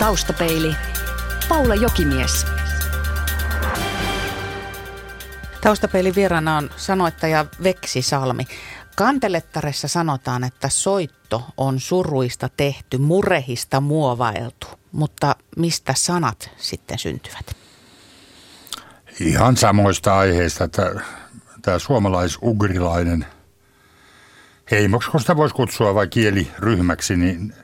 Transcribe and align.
Taustapeili. 0.00 0.76
Paula 1.48 1.74
Jokimies. 1.74 2.46
Taustapeilin 5.60 6.14
vieraana 6.14 6.56
on 6.56 6.70
sanoittaja 6.76 7.46
Veksi 7.62 8.02
Salmi. 8.02 8.44
Kantelettaressa 8.96 9.88
sanotaan, 9.88 10.44
että 10.44 10.68
soitto 10.68 11.44
on 11.56 11.80
suruista 11.80 12.48
tehty, 12.56 12.98
murehista 12.98 13.80
muovailtu. 13.80 14.66
Mutta 14.92 15.36
mistä 15.56 15.94
sanat 15.96 16.50
sitten 16.56 16.98
syntyvät? 16.98 17.56
Ihan 19.20 19.56
samoista 19.56 20.18
aiheista, 20.18 20.64
että 20.64 20.94
tämä 21.62 21.78
suomalais-ugrilainen 21.78 23.26
heimoksi, 24.70 25.10
kun 25.10 25.20
sitä 25.20 25.36
voisi 25.36 25.54
kutsua 25.54 25.94
vai 25.94 26.08
kieliryhmäksi, 26.08 27.16
niin, 27.16 27.54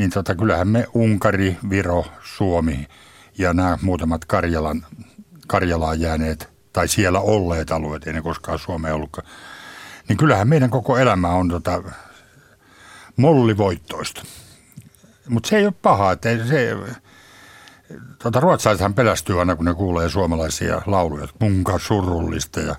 niin 0.00 0.10
tota, 0.10 0.34
kyllähän 0.34 0.68
me 0.68 0.86
Unkari, 0.94 1.56
Viro, 1.70 2.04
Suomi 2.22 2.88
ja 3.38 3.52
nämä 3.52 3.78
muutamat 3.82 4.24
Karjalan, 4.24 4.86
Karjalaan 5.46 6.00
jääneet 6.00 6.48
tai 6.72 6.88
siellä 6.88 7.20
olleet 7.20 7.70
alueet, 7.70 8.06
ei 8.06 8.12
ne 8.12 8.22
koskaan 8.22 8.58
Suomea 8.58 8.94
ollutkaan, 8.94 9.28
niin 10.08 10.16
kyllähän 10.16 10.48
meidän 10.48 10.70
koko 10.70 10.98
elämä 10.98 11.28
on 11.28 11.48
tota, 11.48 11.82
mollivoittoista. 13.16 14.22
Mutta 15.28 15.48
se 15.48 15.56
ei 15.56 15.66
ole 15.66 15.74
paha, 15.82 16.12
että 16.12 16.46
se, 16.46 16.76
tota, 18.22 18.40
ruotsalaisethan 18.40 18.94
pelästyy 18.94 19.38
aina, 19.38 19.56
kun 19.56 19.64
ne 19.64 19.74
kuulee 19.74 20.08
suomalaisia 20.08 20.82
lauluja, 20.86 21.28
munka 21.40 21.78
surullista 21.78 22.60
ja 22.60 22.76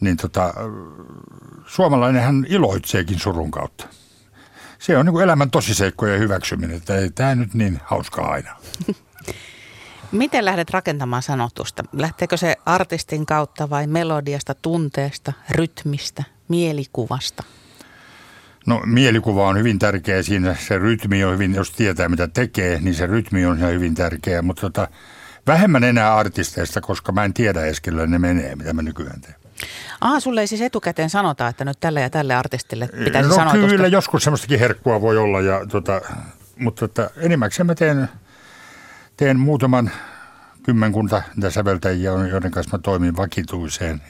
niin 0.00 0.16
tota, 0.16 0.54
suomalainenhan 1.66 2.46
iloitseekin 2.48 3.18
surun 3.18 3.50
kautta. 3.50 3.86
Se 4.84 4.98
on 4.98 5.06
niin 5.06 5.12
kuin 5.12 5.24
elämän 5.24 5.50
tosiseikkojen 5.50 6.20
hyväksyminen, 6.20 6.76
että 6.76 6.96
ei 6.96 7.10
tämä 7.10 7.34
nyt 7.34 7.54
niin 7.54 7.80
hauskaa 7.84 8.30
aina. 8.30 8.56
Miten 10.12 10.44
lähdet 10.44 10.70
rakentamaan 10.70 11.22
sanotusta? 11.22 11.84
Lähteekö 11.92 12.36
se 12.36 12.56
artistin 12.66 13.26
kautta 13.26 13.70
vai 13.70 13.86
melodiasta, 13.86 14.54
tunteesta, 14.54 15.32
rytmistä, 15.50 16.24
mielikuvasta? 16.48 17.42
No 18.66 18.82
mielikuva 18.86 19.48
on 19.48 19.58
hyvin 19.58 19.78
tärkeä 19.78 20.22
siinä, 20.22 20.56
se 20.68 20.78
rytmi 20.78 21.24
on 21.24 21.34
hyvin, 21.34 21.54
jos 21.54 21.70
tietää 21.70 22.08
mitä 22.08 22.28
tekee, 22.28 22.80
niin 22.80 22.94
se 22.94 23.06
rytmi 23.06 23.46
on 23.46 23.60
hyvin 23.60 23.94
tärkeä, 23.94 24.42
mutta 24.42 24.60
tota, 24.60 24.88
vähemmän 25.46 25.84
enää 25.84 26.16
artisteista, 26.16 26.80
koska 26.80 27.12
mä 27.12 27.24
en 27.24 27.34
tiedä 27.34 27.64
edes 27.64 27.82
ne 28.06 28.18
menee, 28.18 28.56
mitä 28.56 28.72
mä 28.72 28.82
nykyään 28.82 29.20
teen. 29.20 29.43
Aha, 30.00 30.20
sulle 30.20 30.40
ei 30.40 30.46
siis 30.46 30.60
etukäteen 30.60 31.10
sanota, 31.10 31.48
että 31.48 31.64
nyt 31.64 31.80
tälle 31.80 32.00
ja 32.00 32.10
tälle 32.10 32.34
artistille 32.34 32.88
pitäisi 33.04 33.28
no, 33.28 33.34
sanotusta. 33.34 33.68
kyllä, 33.68 33.86
joskus 33.86 34.24
semmoistakin 34.24 34.58
herkkua 34.58 35.00
voi 35.00 35.18
olla, 35.18 35.40
ja, 35.40 35.66
tota, 35.66 36.00
mutta 36.58 36.88
tota, 36.88 37.10
enimmäkseen 37.16 37.66
mä 37.66 37.74
teen, 37.74 38.08
teen 39.16 39.40
muutaman 39.40 39.90
kymmenkunta 40.62 41.22
niitä 41.36 41.50
säveltäjiä, 41.50 42.10
joiden 42.10 42.50
kanssa 42.50 42.76
mä 42.76 42.82
toimin 42.82 43.16
vakituiseen. 43.16 44.02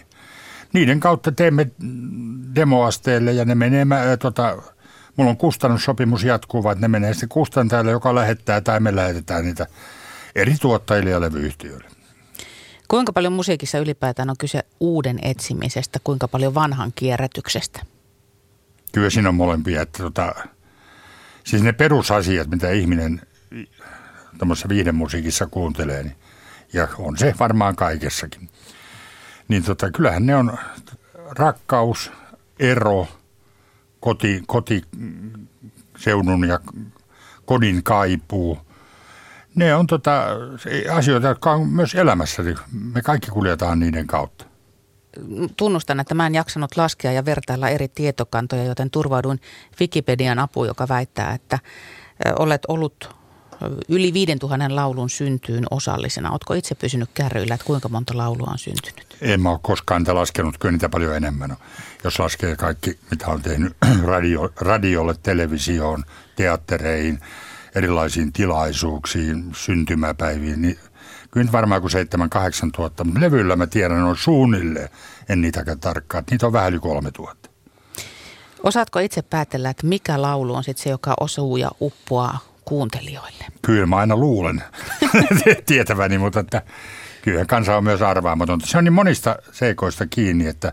Niiden 0.72 1.00
kautta 1.00 1.32
teemme 1.32 1.70
demoasteelle 2.54 3.32
ja 3.32 3.44
ne 3.44 3.54
menee, 3.54 3.84
mä, 3.84 4.02
tota, 4.18 4.62
mulla 5.16 5.30
on 5.30 5.36
kustannussopimus 5.36 6.24
jatkuva, 6.24 6.72
että 6.72 6.84
ne 6.84 6.88
menee 6.88 7.12
sitten 7.12 7.28
kustantajalle, 7.28 7.90
joka 7.90 8.14
lähettää 8.14 8.60
tai 8.60 8.80
me 8.80 8.96
lähetetään 8.96 9.44
niitä 9.44 9.66
eri 10.34 10.54
tuottajille 10.60 11.10
ja 11.10 11.20
levyyhtiöille. 11.20 11.93
Kuinka 12.88 13.12
paljon 13.12 13.32
musiikissa 13.32 13.78
ylipäätään 13.78 14.30
on 14.30 14.36
kyse 14.38 14.64
uuden 14.80 15.18
etsimisestä, 15.22 15.98
kuinka 16.04 16.28
paljon 16.28 16.54
vanhan 16.54 16.92
kierrätyksestä? 16.94 17.80
Kyllä 18.92 19.10
siinä 19.10 19.28
on 19.28 19.34
molempia. 19.34 19.82
Että 19.82 20.02
tota, 20.02 20.34
siis 21.44 21.62
ne 21.62 21.72
perusasiat, 21.72 22.48
mitä 22.48 22.70
ihminen 22.70 23.20
tuommoisessa 24.38 24.92
musiikissa 24.92 25.46
kuuntelee, 25.46 26.02
niin, 26.02 26.16
ja 26.72 26.88
on 26.98 27.18
se 27.18 27.34
varmaan 27.38 27.76
kaikessakin. 27.76 28.48
Niin 29.48 29.64
tota, 29.64 29.90
kyllähän 29.90 30.26
ne 30.26 30.36
on 30.36 30.58
rakkaus, 31.38 32.12
ero, 32.58 33.08
koti, 34.00 34.42
kotiseudun 34.46 36.48
ja 36.48 36.60
kodin 37.44 37.82
kaipuu– 37.82 38.58
ne 39.54 39.74
on 39.74 39.86
tota, 39.86 40.26
asioita, 40.92 41.28
jotka 41.28 41.52
on 41.52 41.68
myös 41.68 41.94
elämässä. 41.94 42.42
Me 42.72 43.02
kaikki 43.02 43.30
kuljetaan 43.30 43.80
niiden 43.80 44.06
kautta. 44.06 44.44
Tunnustan, 45.56 46.00
että 46.00 46.14
mä 46.14 46.26
en 46.26 46.34
jaksanut 46.34 46.76
laskea 46.76 47.12
ja 47.12 47.24
vertailla 47.24 47.68
eri 47.68 47.88
tietokantoja, 47.88 48.64
joten 48.64 48.90
turvauduin 48.90 49.40
Wikipedian 49.80 50.38
apuun, 50.38 50.66
joka 50.66 50.88
väittää, 50.88 51.34
että 51.34 51.58
olet 52.38 52.62
ollut 52.68 53.14
yli 53.88 54.12
5000 54.12 54.76
laulun 54.76 55.10
syntyyn 55.10 55.64
osallisena. 55.70 56.30
Oletko 56.30 56.54
itse 56.54 56.74
pysynyt 56.74 57.10
kärryillä, 57.14 57.54
että 57.54 57.66
kuinka 57.66 57.88
monta 57.88 58.16
laulua 58.16 58.48
on 58.50 58.58
syntynyt? 58.58 59.16
En 59.20 59.40
mä 59.40 59.50
ole 59.50 59.58
koskaan 59.62 60.00
niitä 60.00 60.14
laskenut, 60.14 60.58
kyllä 60.58 60.72
niitä 60.72 60.88
paljon 60.88 61.16
enemmän 61.16 61.56
Jos 62.04 62.18
laskee 62.18 62.56
kaikki, 62.56 62.98
mitä 63.10 63.26
on 63.26 63.42
tehnyt 63.42 63.76
radio, 64.04 64.52
radiolle, 64.60 65.14
televisioon, 65.22 66.04
teattereihin– 66.36 67.20
erilaisiin 67.74 68.32
tilaisuuksiin, 68.32 69.44
syntymäpäiviin, 69.54 70.62
niin 70.62 70.78
kyllä 71.30 71.52
varmaan 71.52 71.80
kuin 71.80 71.92
7-8 72.66 72.70
tuhatta, 72.76 73.04
mutta 73.04 73.20
levyllä 73.20 73.56
mä 73.56 73.66
tiedän 73.66 74.02
on 74.02 74.16
suunnilleen, 74.16 74.88
en 75.28 75.40
niitäkään 75.40 75.80
tarkkaan, 75.80 76.20
että 76.20 76.34
niitä 76.34 76.46
on 76.46 76.52
vähän 76.52 76.72
yli 76.72 76.78
3 76.78 77.10
tuhatta. 77.10 77.50
Osaatko 78.62 78.98
itse 78.98 79.22
päätellä, 79.22 79.70
että 79.70 79.86
mikä 79.86 80.22
laulu 80.22 80.54
on 80.54 80.64
sitten 80.64 80.82
se, 80.82 80.90
joka 80.90 81.14
osuu 81.20 81.56
ja 81.56 81.70
uppoaa 81.80 82.38
kuuntelijoille? 82.64 83.44
Kyllä 83.62 83.86
mä 83.86 83.96
aina 83.96 84.16
luulen 84.16 84.62
tietäväni, 85.66 86.18
mutta 86.18 86.40
että 86.40 86.62
kyllä 87.22 87.44
kansa 87.44 87.76
on 87.76 87.84
myös 87.84 88.02
arvaamatonta. 88.02 88.66
Se 88.66 88.78
on 88.78 88.84
niin 88.84 88.92
monista 88.92 89.36
seikoista 89.52 90.06
kiinni, 90.06 90.46
että 90.46 90.72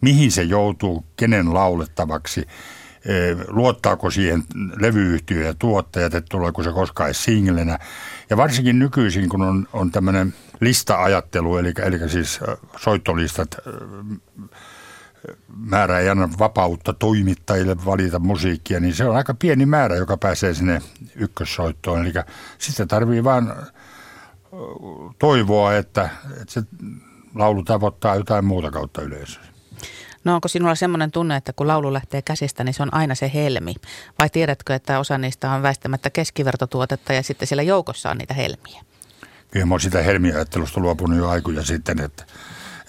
mihin 0.00 0.32
se 0.32 0.42
joutuu, 0.42 1.04
kenen 1.16 1.54
laulettavaksi– 1.54 2.46
luottaako 3.48 4.10
siihen 4.10 4.42
levyyhtiö 4.80 5.46
ja 5.46 5.54
tuottajat, 5.58 6.14
että 6.14 6.28
tuleeko 6.30 6.62
se 6.62 6.72
koskaan 6.72 7.14
singlenä. 7.14 7.78
Ja 8.30 8.36
varsinkin 8.36 8.78
nykyisin, 8.78 9.28
kun 9.28 9.42
on, 9.42 9.68
on 9.72 9.90
tämmöinen 9.90 10.34
lista-ajattelu, 10.60 11.56
eli, 11.56 11.72
eli 11.82 12.08
siis 12.08 12.40
soittolistat, 12.76 13.56
määrä 15.56 15.98
ei 15.98 16.08
anna 16.08 16.28
vapautta 16.38 16.92
toimittajille 16.92 17.76
valita 17.84 18.18
musiikkia, 18.18 18.80
niin 18.80 18.94
se 18.94 19.04
on 19.04 19.16
aika 19.16 19.34
pieni 19.34 19.66
määrä, 19.66 19.96
joka 19.96 20.16
pääsee 20.16 20.54
sinne 20.54 20.82
ykkössoittoon. 21.16 22.00
Eli 22.00 22.12
sitten 22.58 22.88
tarvii 22.88 23.24
vaan 23.24 23.56
toivoa, 25.18 25.76
että, 25.76 26.08
että 26.30 26.52
se 26.52 26.62
laulu 27.34 27.62
tavoittaa 27.62 28.16
jotain 28.16 28.44
muuta 28.44 28.70
kautta 28.70 29.02
yleisöä. 29.02 29.49
No 30.24 30.34
onko 30.34 30.48
sinulla 30.48 30.74
semmoinen 30.74 31.10
tunne, 31.10 31.36
että 31.36 31.52
kun 31.52 31.66
laulu 31.66 31.92
lähtee 31.92 32.22
käsistä, 32.22 32.64
niin 32.64 32.74
se 32.74 32.82
on 32.82 32.94
aina 32.94 33.14
se 33.14 33.30
helmi? 33.34 33.74
Vai 34.18 34.30
tiedätkö, 34.30 34.74
että 34.74 34.98
osa 34.98 35.18
niistä 35.18 35.50
on 35.50 35.62
väistämättä 35.62 36.10
keskivertotuotetta 36.10 37.12
ja 37.12 37.22
sitten 37.22 37.48
siellä 37.48 37.62
joukossa 37.62 38.10
on 38.10 38.18
niitä 38.18 38.34
helmiä? 38.34 38.82
Kyllä 39.50 39.66
mä 39.66 39.74
oon 39.74 39.80
sitä 39.80 40.02
helmiajattelusta 40.02 40.80
luopunut 40.80 41.18
jo 41.18 41.28
aikuja 41.28 41.64
sitten, 41.64 42.00
että, 42.00 42.24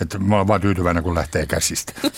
että 0.02 0.20
mä 0.20 0.38
oon 0.38 0.48
vaan 0.48 0.62
tyytyväinen, 0.62 1.04
kun 1.04 1.16
lähtee 1.16 1.46
käsistä. 1.46 1.94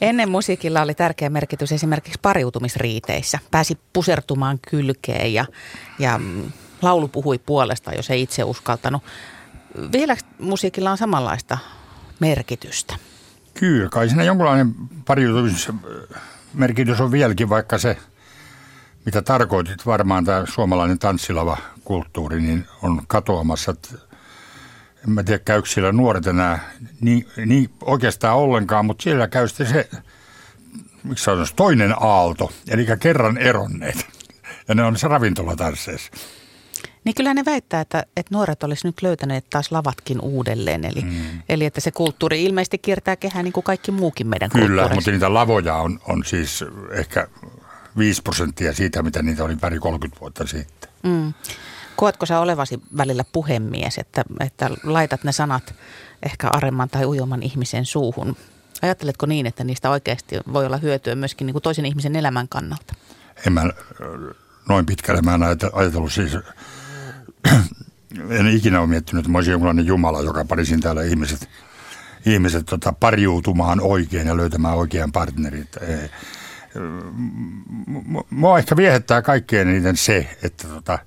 Ennen 0.00 0.30
musiikilla 0.30 0.82
oli 0.82 0.94
tärkeä 0.94 1.30
merkitys 1.30 1.72
esimerkiksi 1.72 2.18
pariutumisriiteissä. 2.22 3.38
Pääsi 3.50 3.78
pusertumaan 3.92 4.58
kylkeen 4.70 5.34
ja, 5.34 5.44
ja 5.98 6.20
laulu 6.82 7.08
puhui 7.08 7.38
puolesta, 7.38 7.92
jos 7.92 8.10
ei 8.10 8.22
itse 8.22 8.44
uskaltanut. 8.44 9.02
Vielä 9.92 10.16
musiikilla 10.38 10.90
on 10.90 10.98
samanlaista 10.98 11.58
merkitystä. 12.20 12.96
Kyllä, 13.58 13.88
kai 13.88 14.08
siinä 14.08 14.22
jonkunlainen 14.24 14.74
pariutumismerkitys 15.04 17.00
on 17.00 17.12
vieläkin, 17.12 17.48
vaikka 17.48 17.78
se, 17.78 17.96
mitä 19.04 19.22
tarkoitit 19.22 19.86
varmaan 19.86 20.24
tämä 20.24 20.44
suomalainen 20.46 20.98
tanssilava 20.98 21.56
kulttuuri, 21.84 22.40
niin 22.40 22.66
on 22.82 23.02
katoamassa. 23.06 23.74
En 25.04 25.10
mä 25.10 25.22
tiedä, 25.22 25.38
käykö 25.44 25.68
siellä 25.68 25.92
nuoret 25.92 26.26
enää 26.26 26.70
niin, 27.00 27.28
niin 27.46 27.70
oikeastaan 27.80 28.36
ollenkaan, 28.36 28.86
mutta 28.86 29.02
siellä 29.02 29.28
käy 29.28 29.48
sitten 29.48 29.66
se, 29.66 29.88
miksi 31.02 31.24
sanoisi, 31.24 31.54
toinen 31.54 31.94
aalto, 32.00 32.52
eli 32.68 32.86
kerran 33.00 33.38
eronneet. 33.38 34.06
Ja 34.68 34.74
ne 34.74 34.82
on 34.82 34.96
se 34.98 35.08
ravintolatansseissa. 35.08 36.12
Niin 37.06 37.14
kyllä 37.14 37.34
ne 37.34 37.44
väittää, 37.44 37.80
että, 37.80 38.04
että 38.16 38.34
nuoret 38.34 38.62
olisi 38.62 38.86
nyt 38.86 39.02
löytäneet 39.02 39.50
taas 39.50 39.72
lavatkin 39.72 40.20
uudelleen. 40.20 40.84
Eli, 40.84 41.00
mm. 41.00 41.42
eli 41.48 41.64
että 41.64 41.80
se 41.80 41.90
kulttuuri 41.90 42.44
ilmeisesti 42.44 42.78
kiertää 42.78 43.16
kehää 43.16 43.42
niin 43.42 43.52
kuin 43.52 43.64
kaikki 43.64 43.90
muukin 43.90 44.26
meidän 44.26 44.50
Kyllä, 44.50 44.88
mutta 44.94 45.10
niitä 45.10 45.34
lavoja 45.34 45.74
on, 45.74 46.00
on 46.08 46.24
siis 46.24 46.64
ehkä 46.90 47.28
5 47.98 48.22
prosenttia 48.22 48.72
siitä, 48.72 49.02
mitä 49.02 49.22
niitä 49.22 49.44
oli 49.44 49.56
pari 49.56 49.78
30 49.78 50.20
vuotta 50.20 50.46
sitten. 50.46 50.90
Mm. 51.02 51.34
Koetko 51.96 52.26
sä 52.26 52.40
olevasi 52.40 52.80
välillä 52.96 53.24
puhemies, 53.32 53.98
että, 53.98 54.24
että 54.40 54.70
laitat 54.84 55.24
ne 55.24 55.32
sanat 55.32 55.74
ehkä 56.22 56.48
aremman 56.48 56.90
tai 56.90 57.04
ujoman 57.04 57.42
ihmisen 57.42 57.84
suuhun? 57.84 58.36
Ajatteletko 58.82 59.26
niin, 59.26 59.46
että 59.46 59.64
niistä 59.64 59.90
oikeasti 59.90 60.36
voi 60.52 60.66
olla 60.66 60.76
hyötyä 60.76 61.14
myöskin 61.14 61.46
niin 61.46 61.54
kuin 61.54 61.62
toisen 61.62 61.86
ihmisen 61.86 62.16
elämän 62.16 62.48
kannalta? 62.48 62.94
En 63.46 63.52
mä 63.52 63.62
noin 64.68 64.86
pitkälle. 64.86 65.22
Mä 65.22 65.34
en 65.34 65.42
ajatellut 65.72 66.12
siis, 66.12 66.32
en 68.30 68.46
ikinä 68.46 68.80
ole 68.80 68.88
miettinyt, 68.88 69.20
että 69.20 69.30
mä 69.32 69.38
olisin 69.38 69.52
jonkinlainen 69.52 69.86
Jumala, 69.86 70.22
joka 70.22 70.44
parisin 70.44 70.80
täällä 70.80 71.02
ihmiset, 71.02 71.48
ihmiset 72.26 72.66
tota, 72.66 72.92
pariutumaan 72.92 73.80
oikein 73.80 74.26
ja 74.26 74.36
löytämään 74.36 74.76
oikean 74.76 75.12
partnerin. 75.12 75.68
Mua 78.30 78.58
ehkä 78.58 78.76
viehättää 78.76 79.22
kaikkein 79.22 79.68
eniten 79.68 79.96
se, 79.96 80.38
että 80.42 80.68
tota, 80.68 80.98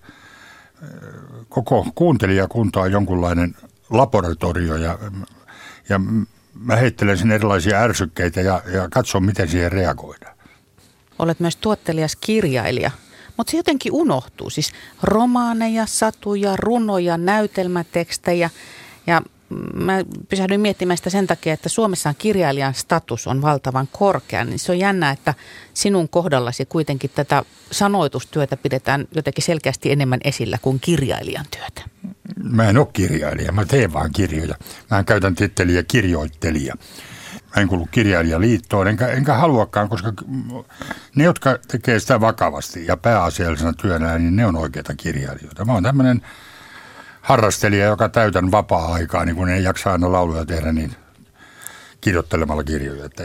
koko 1.50 1.88
kuuntelijakunta 1.96 2.80
on 2.80 2.92
jonkunlainen 2.92 3.56
laboratorio 3.90 4.76
ja, 4.76 5.00
ja 5.90 6.00
mä 6.54 6.76
heittelen 6.76 7.18
sen 7.18 7.32
erilaisia 7.32 7.78
ärsykkeitä 7.78 8.42
ja, 8.42 8.62
ja 8.74 8.88
katson, 8.90 9.26
miten 9.26 9.48
siihen 9.48 9.72
reagoidaan. 9.72 10.36
Olet 11.20 11.40
myös 11.40 11.56
tuottelias 11.56 12.16
kirjailija, 12.16 12.92
mutta 13.40 13.52
se 13.52 13.58
jotenkin 13.58 13.92
unohtuu. 13.92 14.50
Siis 14.50 14.72
romaaneja, 15.04 15.86
satuja, 15.86 16.56
runoja, 16.56 17.18
näytelmätekstejä 17.18 18.50
ja 19.08 19.22
mä 19.74 20.04
pysähdyin 20.30 20.62
miettimään 20.62 20.98
sitä 20.98 21.10
sen 21.10 21.28
takia, 21.28 21.54
että 21.54 21.70
Suomessa 21.70 22.14
kirjailijan 22.18 22.74
status 22.74 23.28
on 23.28 23.42
valtavan 23.42 23.88
korkea, 23.92 24.46
niin 24.46 24.60
se 24.60 24.72
on 24.72 24.80
jännä, 24.80 25.12
että 25.12 25.34
sinun 25.74 26.10
kohdallasi 26.10 26.66
kuitenkin 26.66 27.12
tätä 27.16 27.44
sanoitustyötä 27.72 28.58
pidetään 28.58 29.08
jotenkin 29.16 29.44
selkeästi 29.44 29.92
enemmän 29.92 30.20
esillä 30.24 30.58
kuin 30.62 30.80
kirjailijan 30.80 31.46
työtä. 31.52 31.82
Mä 32.44 32.70
en 32.70 32.78
ole 32.78 32.88
kirjailija, 32.94 33.52
mä 33.52 33.66
teen 33.66 33.94
vaan 33.94 34.12
kirjoja. 34.12 34.56
Mä 34.92 35.04
käytän 35.04 35.36
titteliä 35.36 35.84
kirjoittelija. 35.84 36.76
En 37.58 37.68
kuulu 37.68 37.88
kirjailijaliittoon, 37.92 38.88
enkä, 38.88 39.08
enkä 39.08 39.34
haluakaan, 39.34 39.90
koska 39.90 40.14
ne, 41.16 41.24
jotka 41.24 41.58
tekee 41.68 42.00
sitä 42.00 42.22
vakavasti 42.22 42.86
ja 42.88 42.98
pääasiallisena 42.98 43.74
työnä, 43.74 44.18
niin 44.18 44.36
ne 44.36 44.46
on 44.46 44.56
oikeita 44.56 44.96
kirjailijoita. 44.96 45.66
Mä 45.66 45.74
oon 45.74 45.84
tämmöinen 45.84 46.22
harrastelija, 47.22 47.86
joka 47.86 48.10
täytän 48.10 48.52
vapaa-aikaa, 48.52 49.26
niin 49.26 49.36
kun 49.36 49.50
ei 49.50 49.64
jaksa 49.64 49.92
aina 49.92 50.12
lauluja 50.12 50.46
tehdä, 50.46 50.72
niin 50.72 50.96
kirjoittelemalla 52.02 52.64
kirjoja. 52.64 53.06
Että 53.06 53.24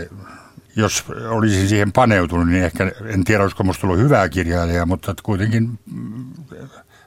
jos 0.76 1.04
olisin 1.28 1.68
siihen 1.68 1.92
paneutunut, 1.92 2.48
niin 2.48 2.64
ehkä 2.64 2.92
en 3.06 3.24
tiedä, 3.24 3.42
olisiko 3.42 3.62
minusta 3.62 3.80
tullut 3.80 3.98
hyvää 3.98 4.28
kirjailijaa, 4.28 4.86
mutta 4.86 5.14
kuitenkin 5.22 5.78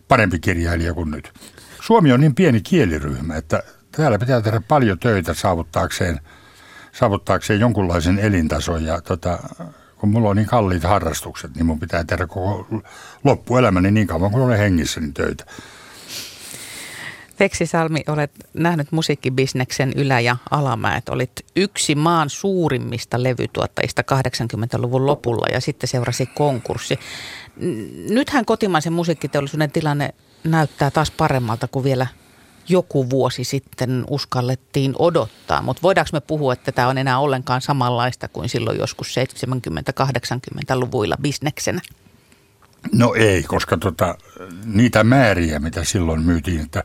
parempi 0.08 0.40
kirjailija 0.40 0.94
kuin 0.94 1.12
nyt. 1.12 1.34
Suomi 1.82 2.12
on 2.12 2.20
niin 2.20 2.36
pieni 2.36 2.62
kieliryhmä, 2.62 3.36
että 3.36 3.64
täällä 3.92 4.20
pitää 4.20 4.42
tehdä 4.42 4.62
paljon 4.68 5.00
töitä 5.00 5.34
saavuttaakseen, 5.34 6.20
saavuttaakseen 7.00 7.60
jonkunlaisen 7.60 8.20
elintason. 8.20 8.84
Ja 8.84 9.02
tota, 9.02 9.40
kun 9.98 10.10
mulla 10.10 10.30
on 10.30 10.36
niin 10.36 10.48
kalliit 10.48 10.84
harrastukset, 10.84 11.56
niin 11.56 11.66
mun 11.66 11.80
pitää 11.80 12.04
tehdä 12.04 12.28
koko 12.28 12.68
loppuelämäni 13.24 13.92
niin 13.92 14.08
kauan 14.08 14.32
kuin 14.32 14.44
olen 14.44 14.60
hengissä 14.60 15.00
niin 15.00 15.14
töitä. 15.14 15.46
Veksi 17.40 17.66
Salmi, 17.66 18.04
olet 18.08 18.32
nähnyt 18.54 18.92
musiikkibisneksen 18.92 19.94
ylä- 19.96 20.20
ja 20.20 20.38
alamäet. 20.52 21.10
Olit 21.10 21.32
yksi 21.56 21.96
maan 21.96 22.30
suurimmista 22.30 23.24
levytuottajista 23.24 24.02
80-luvun 24.02 25.06
lopulla 25.06 25.48
ja 25.54 25.62
sitten 25.62 25.88
seurasi 25.88 26.26
konkurssi. 26.26 27.00
Nythän 28.10 28.46
kotimaisen 28.46 28.94
musiikkiteollisuuden 28.94 29.72
tilanne 29.72 30.14
näyttää 30.44 30.92
taas 30.92 31.12
paremmalta 31.12 31.68
kuin 31.68 31.84
vielä 31.84 32.08
joku 32.70 33.10
vuosi 33.10 33.44
sitten 33.44 34.04
uskallettiin 34.10 34.94
odottaa. 35.00 35.62
Mutta 35.62 35.82
voidaanko 35.82 36.10
me 36.14 36.22
puhua, 36.22 36.54
että 36.54 36.72
tämä 36.72 36.88
on 36.88 36.98
enää 36.98 37.20
ollenkaan 37.20 37.62
samanlaista 37.62 38.28
kuin 38.28 38.50
silloin 38.50 38.80
joskus 38.80 39.16
70-80-luvuilla 39.18 41.16
bisneksenä? 41.22 41.82
No 42.92 43.14
ei, 43.14 43.44
koska 43.44 43.78
tota, 43.78 44.18
niitä 44.66 45.04
määriä, 45.04 45.60
mitä 45.60 45.84
silloin 45.84 46.22
myytiin, 46.22 46.62
että 46.62 46.84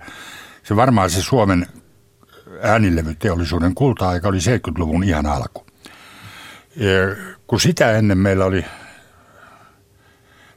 se 0.62 0.76
varmaan 0.76 1.10
se 1.10 1.22
Suomen 1.22 1.66
äänilevyteollisuuden 2.62 3.74
kulta-aika 3.74 4.28
oli 4.28 4.38
70-luvun 4.38 5.04
ihan 5.04 5.26
alku. 5.26 5.66
Ja 6.76 7.16
kun 7.46 7.60
sitä 7.60 7.92
ennen 7.92 8.18
meillä 8.18 8.44
oli 8.44 8.64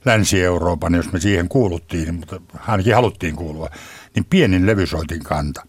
Länsi-Euroopan, 0.05 0.93
jos 0.93 1.11
me 1.11 1.19
siihen 1.19 1.49
kuuluttiin, 1.49 2.15
mutta 2.15 2.41
ainakin 2.67 2.95
haluttiin 2.95 3.35
kuulua, 3.35 3.69
niin 4.15 4.25
pienin 4.25 4.65
levysoitin 4.65 5.23
kanta. 5.23 5.65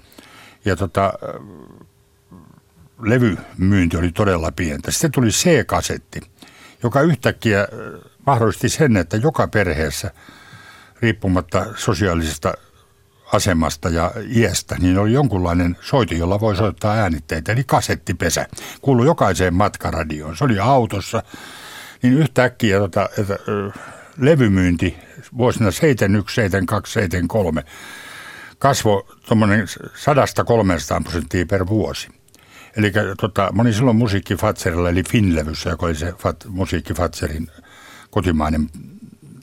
Ja 0.64 0.76
tota, 0.76 1.12
levymyynti 3.02 3.96
oli 3.96 4.12
todella 4.12 4.52
pientä. 4.52 4.90
Sitten 4.90 5.12
tuli 5.12 5.28
C-kasetti, 5.28 6.20
joka 6.82 7.00
yhtäkkiä 7.00 7.68
mahdollisti 8.26 8.68
sen, 8.68 8.96
että 8.96 9.16
joka 9.16 9.48
perheessä, 9.48 10.10
riippumatta 11.00 11.66
sosiaalisesta 11.76 12.54
asemasta 13.32 13.88
ja 13.88 14.12
iästä, 14.36 14.76
niin 14.78 14.98
oli 14.98 15.12
jonkunlainen 15.12 15.76
soiti, 15.80 16.18
jolla 16.18 16.40
voi 16.40 16.56
soittaa 16.56 16.94
äänitteitä, 16.94 17.52
eli 17.52 17.64
kasettipesä. 17.64 18.46
Kuului 18.82 19.06
jokaiseen 19.06 19.54
matkaradioon. 19.54 20.36
Se 20.36 20.44
oli 20.44 20.58
autossa, 20.58 21.22
niin 22.02 22.14
yhtäkkiä 22.14 22.78
tota, 22.78 23.08
että, 23.18 23.38
levymyynti 24.18 24.96
vuosina 25.38 25.70
71, 25.70 26.34
72, 26.34 26.92
73 26.92 27.64
kasvoi 28.58 29.04
tuommoinen 29.28 29.66
100-300 29.68 31.02
prosenttia 31.02 31.46
per 31.46 31.66
vuosi. 31.66 32.08
Eli 32.76 32.92
tota, 33.20 33.48
moni 33.52 33.72
silloin 33.72 33.96
musiikki 33.96 34.36
Fatserilla, 34.36 34.90
eli 34.90 35.02
Finlevyssä, 35.02 35.70
joka 35.70 35.86
oli 35.86 35.94
se 35.94 36.12
fat, 36.12 36.36
musiikki 36.48 36.94
Fatserin 36.94 37.50
kotimainen 38.10 38.70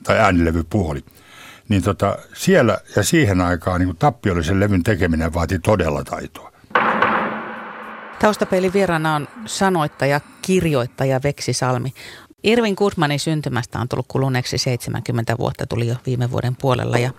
tai 0.02 0.18
äänilevypuoli. 0.18 1.04
Niin 1.68 1.82
tota, 1.82 2.18
siellä 2.34 2.78
ja 2.96 3.02
siihen 3.02 3.40
aikaan 3.40 3.80
niin 3.80 3.96
tappiollisen 3.96 4.60
levyn 4.60 4.82
tekeminen 4.82 5.34
vaati 5.34 5.58
todella 5.58 6.04
taitoa. 6.04 6.52
Taustapeilin 8.18 8.72
vieraana 8.72 9.14
on 9.14 9.28
sanoittaja, 9.46 10.20
kirjoittaja 10.42 11.20
Veksi 11.22 11.52
Salmi. 11.52 11.94
Irvin 12.44 12.74
Goodmanin 12.78 13.20
syntymästä 13.20 13.78
on 13.78 13.88
tullut 13.88 14.06
kuluneeksi 14.08 14.58
70 14.58 15.38
vuotta, 15.38 15.66
tuli 15.66 15.86
jo 15.86 15.96
viime 16.06 16.30
vuoden 16.30 16.56
puolella 16.56 16.98
ja 16.98 17.10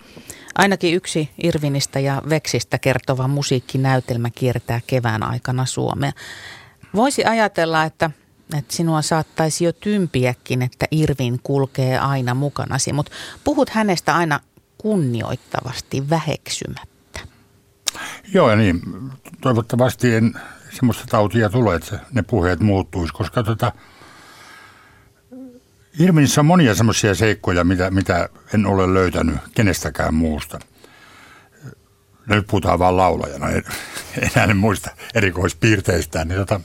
ainakin 0.56 0.96
yksi 0.96 1.30
Irvinistä 1.44 2.00
ja 2.00 2.22
Veksistä 2.30 2.78
kertova 2.78 3.28
musiikkinäytelmä 3.28 4.30
kiertää 4.30 4.82
kevään 4.88 5.24
aikana 5.24 5.66
Suomea. 5.66 6.12
Voisi 6.96 7.26
ajatella, 7.26 7.84
että, 7.84 8.12
että 8.58 8.76
sinua 8.76 9.02
saattaisi 9.02 9.66
jo 9.66 9.74
tympiäkin, 9.74 10.62
että 10.62 10.86
Irvin 10.92 11.40
kulkee 11.44 12.00
aina 12.00 12.34
mukanasi, 12.34 12.94
mutta 12.94 13.12
puhut 13.44 13.70
hänestä 13.70 14.16
aina 14.16 14.40
kunnioittavasti 14.78 16.10
väheksymättä. 16.10 17.20
Joo, 18.34 18.50
ja 18.50 18.56
niin. 18.56 18.82
Toivottavasti 19.42 20.16
en 20.16 20.34
semmoista 20.76 21.04
tautia 21.10 21.50
tule, 21.50 21.76
että 21.76 22.00
ne 22.14 22.22
puheet 22.22 22.60
muuttuisi, 22.60 23.14
koska 23.14 23.44
tota– 23.44 23.72
Irvinissä 26.00 26.42
on 26.42 26.46
monia 26.46 26.76
semmoisia 26.76 27.16
seikkoja, 27.16 27.64
mitä, 27.64 27.92
mitä 27.92 28.30
en 28.54 28.66
ole 28.66 28.94
löytänyt 28.94 29.36
kenestäkään 29.56 30.14
muusta. 30.14 30.60
Nyt 32.26 32.48
puhutaan 32.48 32.80
vaan 32.80 32.98
laulajana, 32.98 33.50
en, 33.50 33.64
en 34.50 34.58
muista 34.58 34.90
erikoispiirteistään. 35.14 36.28
Niin 36.28 36.38
tota, 36.38 36.62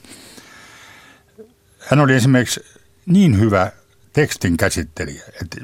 hän 1.78 2.00
oli 2.00 2.14
esimerkiksi 2.14 2.60
niin 3.06 3.40
hyvä 3.40 3.72
tekstin 4.12 4.56
käsittelijä, 4.56 5.22
että 5.42 5.56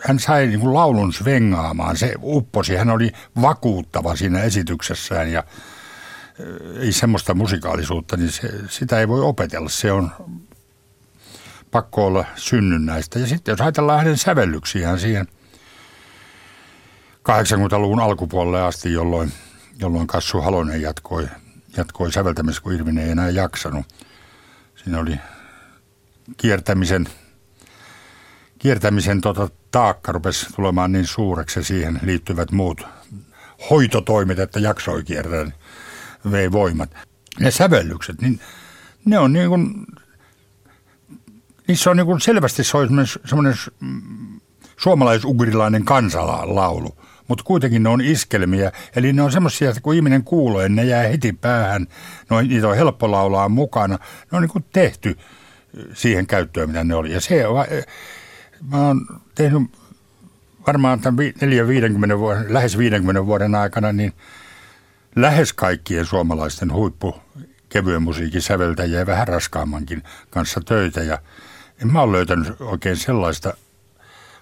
hän 0.00 0.18
sai 0.18 0.46
niin 0.46 0.60
kuin 0.60 0.74
laulun 0.74 1.12
svengaamaan, 1.12 1.96
se 1.96 2.14
upposi, 2.22 2.76
hän 2.76 2.90
oli 2.90 3.12
vakuuttava 3.42 4.16
siinä 4.16 4.42
esityksessään 4.42 5.32
ja 5.32 5.44
ei 6.78 6.92
semmoista 6.92 7.34
musikaalisuutta, 7.34 8.16
niin 8.16 8.32
se, 8.32 8.50
sitä 8.68 9.00
ei 9.00 9.08
voi 9.08 9.20
opetella. 9.20 9.68
Se 9.68 9.92
on 9.92 10.10
pakko 11.74 12.06
olla 12.06 12.24
synnynnäistä. 12.36 13.18
Ja 13.18 13.26
sitten 13.26 13.52
jos 13.52 13.60
ajatellaan 13.60 13.98
hänen 13.98 14.18
sävellyksiään 14.18 15.00
siihen 15.00 15.26
80-luvun 17.28 18.00
alkupuolelle 18.00 18.62
asti, 18.62 18.92
jolloin, 18.92 19.32
jolloin 19.78 20.06
Kassu 20.06 20.40
Halonen 20.40 20.82
jatkoi, 20.82 21.28
jatkoi 21.76 22.12
säveltämistä, 22.12 22.62
kun 22.62 22.72
Irvin 22.72 22.98
ei 22.98 23.10
enää 23.10 23.30
jaksanut. 23.30 23.86
Siinä 24.76 25.00
oli 25.00 25.18
kiertämisen, 26.36 27.06
kiertämisen 28.58 29.20
tota, 29.20 29.48
taakka 29.70 30.12
rupesi 30.12 30.46
tulemaan 30.56 30.92
niin 30.92 31.06
suureksi 31.06 31.58
ja 31.58 31.64
siihen 31.64 32.00
liittyvät 32.02 32.50
muut 32.50 32.86
hoitotoimet, 33.70 34.38
että 34.38 34.60
jaksoi 34.60 35.04
kiertää, 35.04 35.50
vei 36.30 36.52
voimat. 36.52 36.90
Ne 37.40 37.50
sävellykset, 37.50 38.20
niin 38.20 38.40
ne 39.04 39.18
on 39.18 39.32
niin 39.32 39.48
kuin 39.48 39.86
niissä 41.68 41.90
on 41.90 41.96
niin 41.96 42.06
kuin 42.06 42.20
selvästi 42.20 42.64
se 42.64 42.76
on 42.76 42.88
semmoinen 43.24 43.54
suomalaisugrilainen 44.76 45.84
kansalaulu, 45.84 46.96
mutta 47.28 47.44
kuitenkin 47.44 47.82
ne 47.82 47.88
on 47.88 48.00
iskelmiä. 48.00 48.72
Eli 48.96 49.12
ne 49.12 49.22
on 49.22 49.32
semmoisia, 49.32 49.68
että 49.68 49.80
kun 49.80 49.94
ihminen 49.94 50.24
kuulee, 50.24 50.68
ne 50.68 50.84
jää 50.84 51.02
heti 51.02 51.32
päähän, 51.32 51.86
no, 52.30 52.40
niitä 52.40 52.68
on 52.68 52.76
helppo 52.76 53.10
laulaa 53.10 53.48
mukana. 53.48 53.98
Ne 54.30 54.36
on 54.36 54.42
niin 54.42 54.50
kuin 54.50 54.64
tehty 54.72 55.18
siihen 55.94 56.26
käyttöön, 56.26 56.68
mitä 56.68 56.84
ne 56.84 56.94
oli. 56.94 57.12
Ja 57.12 57.20
se, 57.20 57.44
mä 58.70 58.86
oon 58.86 59.06
tehnyt 59.34 59.62
varmaan 60.66 61.00
tämän 61.00 61.32
4, 61.40 61.66
vuoden, 62.18 62.54
lähes 62.54 62.78
50 62.78 63.26
vuoden 63.26 63.54
aikana 63.54 63.92
niin 63.92 64.12
lähes 65.16 65.52
kaikkien 65.52 66.06
suomalaisten 66.06 66.72
huippu 66.72 67.16
kevyen 67.68 68.02
musiikin 68.02 68.42
säveltäjiä 68.42 68.98
ja 68.98 69.06
vähän 69.06 69.28
raskaammankin 69.28 70.02
kanssa 70.30 70.60
töitä. 70.60 71.00
Ja 71.00 71.18
en 71.82 71.92
mä 71.92 72.02
ole 72.02 72.12
löytänyt 72.12 72.60
oikein 72.60 72.96
sellaista 72.96 73.56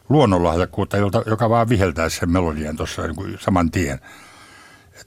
luonnonlahjakkuutta, 0.08 0.96
joka 1.26 1.50
vaan 1.50 1.68
viheltää 1.68 2.08
sen 2.08 2.30
melodian 2.30 2.76
tuossa 2.76 3.02
niin 3.02 3.38
saman 3.40 3.70
tien. 3.70 4.00
Et, 5.00 5.06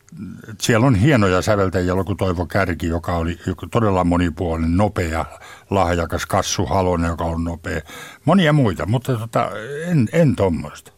et 0.50 0.62
siellä 0.62 0.88
on 0.88 0.96
hienoja 0.96 1.42
säveltäjiä, 1.42 1.94
kuin 2.06 2.18
Toivo 2.18 2.46
Kärki, 2.46 2.88
joka 2.88 3.16
oli 3.16 3.40
todella 3.72 4.04
monipuolinen, 4.04 4.78
nopea, 4.78 5.26
lahjakas, 5.70 6.26
Kassu 6.26 6.66
Halonen, 6.66 7.10
joka 7.10 7.24
on 7.24 7.44
nopea. 7.44 7.82
Monia 8.26 8.54
muita, 8.54 8.86
mutta 8.86 9.18
tota, 9.18 9.50
en, 9.86 10.10
en 10.14 10.36
tuommoista. 10.36 10.92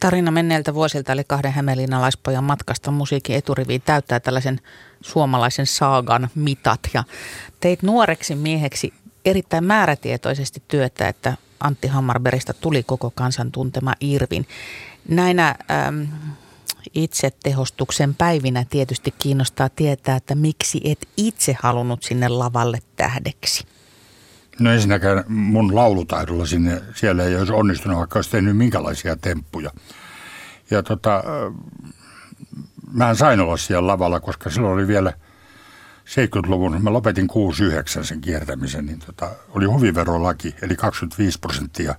Tarina 0.00 0.30
menneiltä 0.30 0.74
vuosilta 0.74 1.12
eli 1.12 1.24
kahden 1.24 1.52
hämeenlinnalaispojan 1.52 2.44
matkasta 2.44 2.90
musiikin 2.90 3.36
eturiviin 3.36 3.82
täyttää 3.84 4.20
tällaisen 4.20 4.60
suomalaisen 5.00 5.66
saagan 5.66 6.28
mitat. 6.34 6.80
Ja 6.94 7.04
teit 7.60 7.82
nuoreksi 7.82 8.34
mieheksi 8.34 8.94
erittäin 9.24 9.64
määrätietoisesti 9.64 10.62
työtä, 10.68 11.08
että 11.08 11.36
Antti 11.60 11.88
Hammarbergista 11.88 12.54
tuli 12.54 12.82
koko 12.82 13.10
kansan 13.10 13.52
tuntema 13.52 13.94
Irvin. 14.00 14.46
Näinä 15.08 15.54
äm, 15.88 16.08
itsetehostuksen 16.94 18.14
päivinä 18.14 18.64
tietysti 18.70 19.14
kiinnostaa 19.18 19.68
tietää, 19.68 20.16
että 20.16 20.34
miksi 20.34 20.80
et 20.84 21.08
itse 21.16 21.56
halunnut 21.62 22.02
sinne 22.02 22.28
lavalle 22.28 22.78
tähdeksi. 22.96 23.64
No 24.58 24.72
ensinnäkään 24.72 25.24
mun 25.28 25.74
laulutaidolla 25.74 26.46
sinne, 26.46 26.82
siellä 26.94 27.24
ei 27.24 27.36
olisi 27.36 27.52
onnistunut, 27.52 27.98
vaikka 27.98 28.18
olisi 28.18 28.30
tehnyt 28.30 28.56
minkälaisia 28.56 29.16
temppuja. 29.16 29.70
Ja 30.70 30.82
tota, 30.82 31.24
mä 32.92 33.14
sain 33.14 33.40
olla 33.40 33.56
siellä 33.56 33.86
lavalla, 33.86 34.20
koska 34.20 34.50
silloin 34.50 34.74
oli 34.74 34.86
vielä 34.86 35.12
70-luvun, 36.12 36.82
mä 36.82 36.92
lopetin 36.92 37.26
69 37.26 38.04
sen 38.04 38.20
kiertämisen, 38.20 38.86
niin 38.86 38.98
tota, 38.98 39.30
oli 39.48 39.64
huviverolaki, 39.64 40.54
eli 40.62 40.76
25 40.76 41.38
prosenttia 41.38 41.94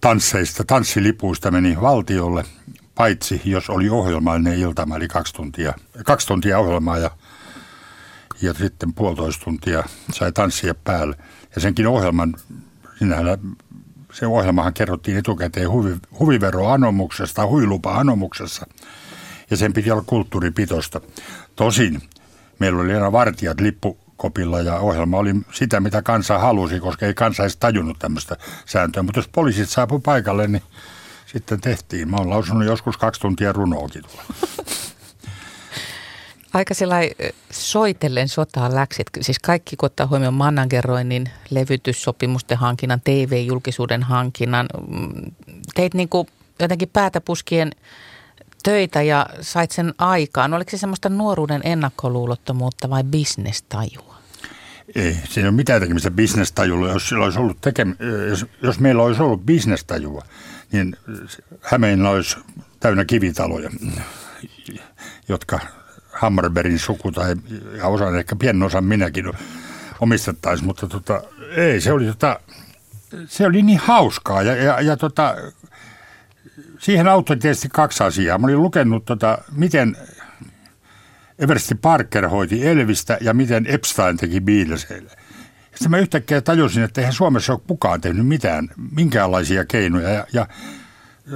tansseista, 0.00 0.64
tanssilipuista 0.64 1.50
meni 1.50 1.80
valtiolle, 1.80 2.44
paitsi 2.94 3.40
jos 3.44 3.70
oli 3.70 3.88
ohjelmallinen 3.88 4.58
iltama, 4.58 4.96
eli 4.96 5.08
kaksi 5.08 5.34
tuntia, 5.34 5.74
kaksi 6.04 6.26
tuntia 6.26 6.58
ohjelmaa 6.58 6.98
ja 6.98 7.10
ja 8.42 8.54
sitten 8.54 8.94
puolitoista 8.94 9.44
tuntia 9.44 9.84
sai 10.12 10.32
tanssia 10.32 10.74
päälle. 10.74 11.16
Ja 11.54 11.60
senkin 11.60 11.86
ohjelman, 11.86 12.34
sinähän 12.98 13.26
se 14.12 14.26
ohjelmahan 14.26 14.74
kerrottiin 14.74 15.16
etukäteen 15.16 15.70
huvi, 15.70 15.96
huviveroanomuksesta, 16.18 17.46
huilupa-anomuksessa. 17.46 18.66
Ja 19.50 19.56
sen 19.56 19.72
piti 19.72 19.90
olla 19.90 20.04
kulttuuripitosta. 20.06 21.00
Tosin 21.56 22.02
meillä 22.58 22.82
oli 22.82 22.94
aina 22.94 23.12
vartijat 23.12 23.60
lippukopilla 23.60 24.60
ja 24.60 24.78
ohjelma 24.78 25.18
oli 25.18 25.34
sitä, 25.52 25.80
mitä 25.80 26.02
kansa 26.02 26.38
halusi, 26.38 26.80
koska 26.80 27.06
ei 27.06 27.14
kansa 27.14 27.42
edes 27.42 27.56
tajunnut 27.56 27.98
tämmöistä 27.98 28.36
sääntöä. 28.66 29.02
Mutta 29.02 29.18
jos 29.18 29.28
poliisit 29.28 29.70
saapu 29.70 29.98
paikalle, 29.98 30.46
niin 30.46 30.62
sitten 31.26 31.60
tehtiin. 31.60 32.10
Mä 32.10 32.16
oon 32.16 32.30
lausunut 32.30 32.64
joskus 32.64 32.96
kaksi 32.96 33.20
tuntia 33.20 33.52
runoakin. 33.52 34.02
Aika 36.54 36.74
sellainen 36.74 37.14
soitellen 37.50 38.28
sotaan 38.28 38.74
läksit. 38.74 39.06
Siis 39.20 39.38
kaikki 39.38 39.76
kun 39.76 39.86
ottaa 39.86 40.06
huomioon 40.06 40.34
manageroinnin, 40.34 41.30
levytyssopimusten 41.50 42.58
hankinnan, 42.58 43.00
TV-julkisuuden 43.00 44.02
hankinnan. 44.02 44.66
Mm, 44.88 45.32
teit 45.74 45.94
niin 45.94 46.08
kuin 46.08 46.28
jotenkin 46.60 46.88
päätä 46.92 47.20
puskien 47.20 47.70
töitä 48.64 49.02
ja 49.02 49.26
sait 49.40 49.70
sen 49.70 49.94
aikaan. 49.98 50.54
Oliko 50.54 50.70
se 50.70 50.78
semmoista 50.78 51.08
nuoruuden 51.08 51.60
ennakkoluulottomuutta 51.64 52.90
vai 52.90 53.04
bisnestajua? 53.04 54.14
Ei, 54.94 55.12
siinä 55.12 55.46
ei 55.46 55.48
ole 55.48 55.56
mitään 55.56 55.80
tekemistä 55.80 56.10
bisnestajulla. 56.10 56.88
Jos, 56.88 57.12
olisi 57.12 57.38
ollut 57.38 57.58
jos, 58.28 58.46
jos 58.62 58.80
meillä 58.80 59.02
olisi 59.02 59.22
ollut 59.22 59.46
bisnestajua, 59.46 60.22
niin 60.72 60.96
Hämeenillä 61.60 62.10
olisi 62.10 62.36
täynnä 62.80 63.04
kivitaloja, 63.04 63.70
jotka 65.28 65.60
Hammarbergin 66.12 66.78
suku 66.78 67.12
tai 67.12 67.36
ja 67.76 67.86
osan, 67.86 68.18
ehkä 68.18 68.36
pienen 68.36 68.62
osan 68.62 68.84
minäkin 68.84 69.32
omistettaisiin, 70.00 70.66
mutta 70.66 70.86
tota, 70.86 71.22
ei, 71.56 71.80
se 71.80 71.92
oli, 71.92 72.06
tota, 72.06 72.40
se 73.26 73.46
oli 73.46 73.62
niin 73.62 73.78
hauskaa 73.78 74.42
ja, 74.42 74.54
ja, 74.56 74.80
ja 74.80 74.96
tota, 74.96 75.34
siihen 76.84 77.08
auttoi 77.08 77.36
tietysti 77.36 77.68
kaksi 77.68 78.04
asiaa. 78.04 78.38
Mä 78.38 78.46
olin 78.46 78.62
lukenut, 78.62 79.04
tota, 79.04 79.38
miten 79.56 79.96
Eversti 81.38 81.74
Parker 81.74 82.28
hoiti 82.28 82.66
Elvistä 82.66 83.18
ja 83.20 83.34
miten 83.34 83.66
Epstein 83.66 84.16
teki 84.16 84.40
Beatlesille. 84.40 85.10
Sitten 85.70 85.90
mä 85.90 85.98
yhtäkkiä 85.98 86.40
tajusin, 86.40 86.82
että 86.82 87.00
eihän 87.00 87.12
Suomessa 87.12 87.52
ole 87.52 87.60
kukaan 87.66 88.00
tehnyt 88.00 88.26
mitään, 88.26 88.68
minkäänlaisia 88.96 89.64
keinoja. 89.64 90.08
Ja, 90.08 90.26
ja 90.32 90.46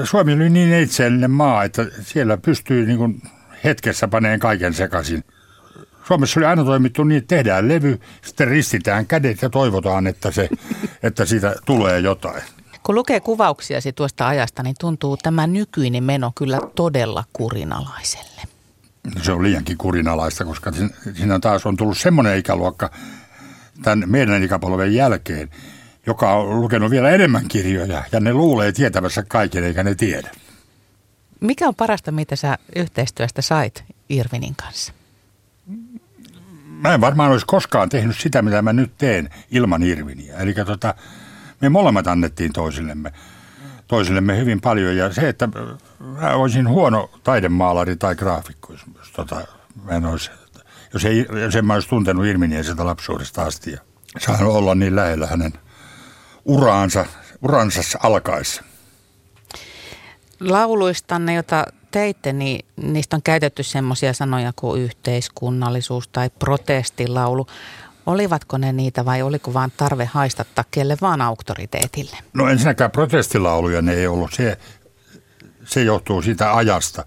Suomi 0.05 0.33
oli 0.33 0.50
niin 0.50 0.83
itseellinen 0.83 1.31
maa, 1.31 1.64
että 1.64 1.87
siellä 2.00 2.37
pystyy 2.37 2.87
niin 2.87 2.99
kuin 2.99 3.23
hetkessä 3.64 4.09
paneen 4.09 4.40
kaiken 4.40 4.75
sekaisin. 4.75 5.25
Suomessa 6.05 6.40
oli 6.40 6.47
aina 6.47 6.64
toimittu 6.64 7.05
niin, 7.05 7.19
että 7.19 7.37
tehdään 7.37 7.69
levy, 7.69 8.00
sitten 8.23 8.49
ristitään 8.49 9.07
kädet 9.07 9.43
ja 9.43 9.50
toivotaan, 9.50 10.07
että, 10.07 10.31
se, 10.31 10.49
että 11.02 11.25
siitä 11.25 11.55
tulee 11.67 12.00
jotain. 12.00 12.43
Kun 12.88 12.95
lukee 12.95 13.21
kuvauksiasi 13.21 13.92
tuosta 13.92 14.28
ajasta, 14.28 14.62
niin 14.62 14.75
tuntuu 14.80 15.16
tämä 15.16 15.47
nykyinen 15.47 16.04
meno 16.04 16.33
kyllä 16.35 16.61
todella 16.75 17.25
kurinalaiselle. 17.33 18.42
Se 19.23 19.33
on 19.33 19.42
liiankin 19.42 19.78
kurinalaista, 19.78 20.45
koska 20.45 20.73
siinä 21.14 21.38
taas 21.38 21.66
on 21.66 21.76
tullut 21.76 21.99
semmoinen 21.99 22.38
ikäluokka 22.38 22.90
tämän 23.83 24.11
meidän 24.11 24.42
ikäpolven 24.42 24.95
jälkeen, 24.95 25.50
joka 26.07 26.33
on 26.33 26.61
lukenut 26.61 26.90
vielä 26.90 27.11
enemmän 27.11 27.49
kirjoja 27.49 28.04
ja 28.12 28.21
ne 28.21 28.35
luulee 28.35 28.73
tietävässä 28.73 29.23
kaiken 29.23 29.64
eikä 29.64 29.83
ne 29.83 29.95
tiedä. 29.95 30.30
Mikä 31.40 31.68
on 31.68 31.75
parasta, 31.75 32.12
mitä 32.12 32.37
sä 32.37 32.59
yhteistyöstä 32.76 33.42
sait 33.42 33.85
Irvinin 34.09 34.54
kanssa? 34.54 34.92
Mä 36.64 36.95
en 36.95 37.00
varmaan 37.00 37.30
olisi 37.30 37.47
koskaan 37.47 37.88
tehnyt 37.88 38.18
sitä, 38.18 38.42
mitä 38.42 38.62
mä 38.62 38.73
nyt 38.73 38.92
teen 38.99 39.30
ilman 39.50 39.83
Irviniä. 39.83 40.37
Eli 40.38 40.54
tota, 40.54 40.95
me 41.61 41.69
molemmat 41.69 42.07
annettiin 42.07 42.53
toisillemme, 42.53 43.12
toisillemme 43.87 44.37
hyvin 44.37 44.61
paljon. 44.61 44.97
Ja 44.97 45.12
se, 45.12 45.29
että 45.29 45.49
mä 45.99 46.35
olisin 46.35 46.69
huono 46.69 47.11
taidemaalari 47.25 47.97
tai 47.97 48.15
graafikko, 48.15 48.73
jos, 48.73 49.11
tota, 49.12 49.47
mä 49.85 49.93
en 49.93 50.07
olisi, 50.07 50.31
jos, 50.93 51.05
ei, 51.05 51.27
jos 51.43 51.57
en 51.57 51.67
mä 51.67 51.75
olisi 51.75 51.88
tuntenut 51.88 52.25
sieltä 52.62 52.87
lapsuudesta 52.87 53.43
asti 53.43 53.71
ja 53.71 53.79
saanut 54.19 54.55
olla 54.55 54.75
niin 54.75 54.97
lähellä 54.97 55.27
hänen 55.27 55.53
uraansa, 56.45 57.07
uransa 57.43 57.99
alkaessa 58.03 58.62
lauluistanne, 60.41 61.35
jota 61.35 61.65
teitte, 61.91 62.33
niin 62.33 62.65
niistä 62.77 63.17
on 63.17 63.23
käytetty 63.23 63.62
semmoisia 63.62 64.12
sanoja 64.12 64.53
kuin 64.57 64.83
yhteiskunnallisuus 64.83 66.09
tai 66.09 66.31
protestilaulu. 66.31 67.47
Olivatko 68.09 68.59
ne 68.59 68.73
niitä 68.73 69.05
vai 69.05 69.23
oliko 69.23 69.55
vaan 69.55 69.73
tarve 69.77 70.05
haistattaa 70.05 70.65
kelle 70.71 70.97
vaan 71.00 71.21
auktoriteetille? 71.21 72.17
No 72.33 72.49
ensinnäkään 72.49 72.91
protestilauluja 72.91 73.83
ne 73.83 73.95
ei 73.95 74.07
ollut. 74.07 74.33
Se, 74.33 74.59
se 75.65 75.83
johtuu 75.83 76.23
siitä 76.23 76.57
ajasta, 76.57 77.05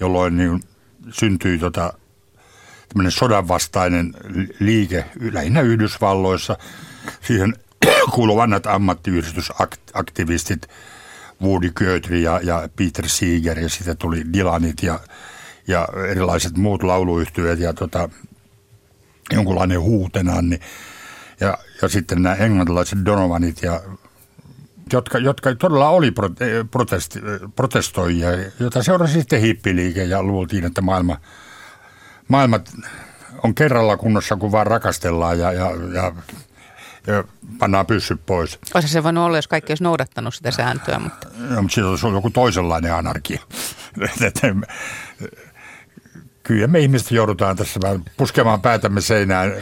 jolloin 0.00 0.36
niin 0.36 0.60
syntyi 1.10 1.58
tota, 1.58 1.92
tämmöinen 2.88 3.12
sodanvastainen 3.12 4.14
liike 4.60 5.04
lähinnä 5.32 5.60
Yhdysvalloissa. 5.60 6.56
Siihen 7.20 7.54
kuului 8.14 8.36
vanhat 8.36 8.66
ammattiyhdistysaktivistit– 8.66 10.68
Woody 11.42 11.70
Guthrie 11.70 12.20
ja, 12.20 12.40
ja 12.42 12.68
Peter 12.76 13.08
Seeger 13.08 13.58
ja 13.58 13.68
sitten 13.68 13.96
tuli 13.96 14.32
Dylanit 14.32 14.82
ja, 14.82 15.00
ja 15.66 15.88
erilaiset 16.10 16.56
muut 16.56 16.82
lauluyhtyöt 16.82 17.58
ja 17.58 17.72
tota, 17.72 18.08
jonkunlainen 19.32 19.80
huutenanni. 19.80 20.60
Ja, 21.40 21.58
ja 21.82 21.88
sitten 21.88 22.22
nämä 22.22 22.34
englantilaiset 22.34 22.98
Donovanit 23.04 23.62
ja 23.62 23.80
jotka, 24.92 25.18
jotka 25.18 25.54
todella 25.54 25.88
oli 25.88 26.12
protesti, 26.70 27.20
protestoijia, 27.56 28.28
jota 28.60 28.82
seurasi 28.82 29.12
sitten 29.12 29.40
hippiliike 29.40 30.04
ja 30.04 30.22
luultiin, 30.22 30.64
että 30.64 30.80
maailma, 30.80 31.16
maailma 32.28 32.60
on 33.42 33.54
kerralla 33.54 33.96
kunnossa, 33.96 34.36
kun 34.36 34.52
vaan 34.52 34.66
rakastellaan 34.66 35.38
ja, 35.38 35.52
ja, 35.52 35.70
ja 35.92 36.12
ja 37.08 37.24
pannaan 37.58 37.86
pyssyt 37.86 38.26
pois. 38.26 38.58
Olisi 38.74 38.88
se 38.88 39.02
voinut 39.02 39.24
olla, 39.24 39.38
jos 39.38 39.48
kaikki 39.48 39.70
olisi 39.72 39.84
noudattanut 39.84 40.34
sitä 40.34 40.50
sääntöä. 40.50 40.98
Mutta... 40.98 41.28
Ja, 41.54 41.62
mutta 41.62 41.74
siitä 41.74 41.88
olisi 41.88 42.06
ollut 42.06 42.18
joku 42.18 42.30
toisenlainen 42.30 42.94
anarkia. 42.94 43.40
Kyllä 46.48 46.66
me 46.66 46.78
ihmiset 46.78 47.10
joudutaan 47.10 47.56
tässä 47.56 47.80
puskemaan 48.16 48.60
päätämme 48.60 49.00
seinään 49.00 49.52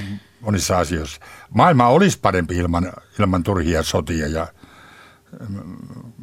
monissa 0.40 0.78
asioissa. 0.78 1.21
Maailma 1.50 1.87
olisi 1.87 2.19
parempi 2.23 2.57
ilman, 2.57 2.93
ilman 3.19 3.43
turhia 3.43 3.83
sotia 3.83 4.28
ja 4.28 4.47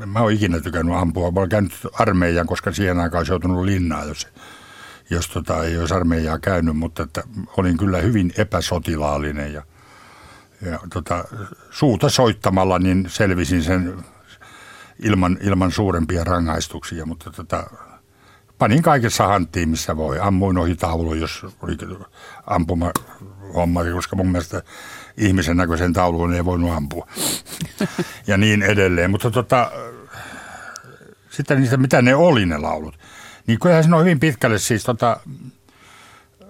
Mä 0.06 0.20
oon 0.20 0.32
ikinä 0.32 0.60
tykännyt 0.60 0.96
ampua. 0.96 1.32
Mä 1.32 1.40
oon 1.40 1.50
käynyt 1.50 1.74
armeijan, 1.94 2.48
koska 2.48 2.72
siihen 2.72 3.00
aikaan 3.00 3.20
olisi 3.20 3.32
joutunut 3.32 3.66
linnaan, 3.66 4.08
jos, 4.08 4.28
jos 5.10 5.28
tota, 5.28 5.64
ei 5.64 5.78
olisi 5.78 5.94
armeijaa 5.94 6.40
käynyt, 6.40 6.78
mutta 6.78 7.04
että 7.04 7.24
olin 7.58 7.78
kyllä 7.78 7.98
hyvin 7.98 8.34
epäsotilaallinen 8.38 9.54
ja, 9.54 9.64
ja 10.62 10.80
tota, 10.94 11.26
suuta 11.72 12.10
soittamalla 12.10 12.80
niin 12.80 13.06
selvisin 13.08 13.64
sen 13.64 14.04
ilman, 15.00 15.38
ilman 15.42 15.72
suurempia 15.72 16.24
rangaistuksia, 16.24 17.06
mutta 17.06 17.32
tota, 17.32 17.64
panin 18.64 18.82
kaikessa 18.82 19.28
hanttiin, 19.28 19.70
missä 19.70 19.98
voi. 19.98 20.20
Ammuin 20.20 20.58
ohi 20.58 20.76
taulu, 20.76 21.14
jos 21.14 21.46
oli 21.62 21.78
ampuma 22.48 22.92
homma, 23.56 23.84
koska 23.94 24.16
mun 24.16 24.32
mielestä 24.32 24.62
ihmisen 25.18 25.58
näköisen 25.58 25.94
tauluun 25.94 26.34
ei 26.34 26.46
voinut 26.46 26.72
ampua. 26.72 27.08
ja 28.28 28.38
niin 28.38 28.62
edelleen. 28.62 29.12
Mutta 29.12 29.32
tota, 29.32 29.72
sitten 31.30 31.60
niistä, 31.60 31.78
mitä 31.78 32.02
ne 32.02 32.16
oli 32.16 32.46
ne 32.46 32.58
laulut. 32.58 33.00
Niin 33.48 33.60
kyllähän 33.60 33.84
se 33.84 33.96
on 33.96 34.02
hyvin 34.02 34.20
pitkälle 34.20 34.60
siis 34.60 34.84
tota, 34.84 35.20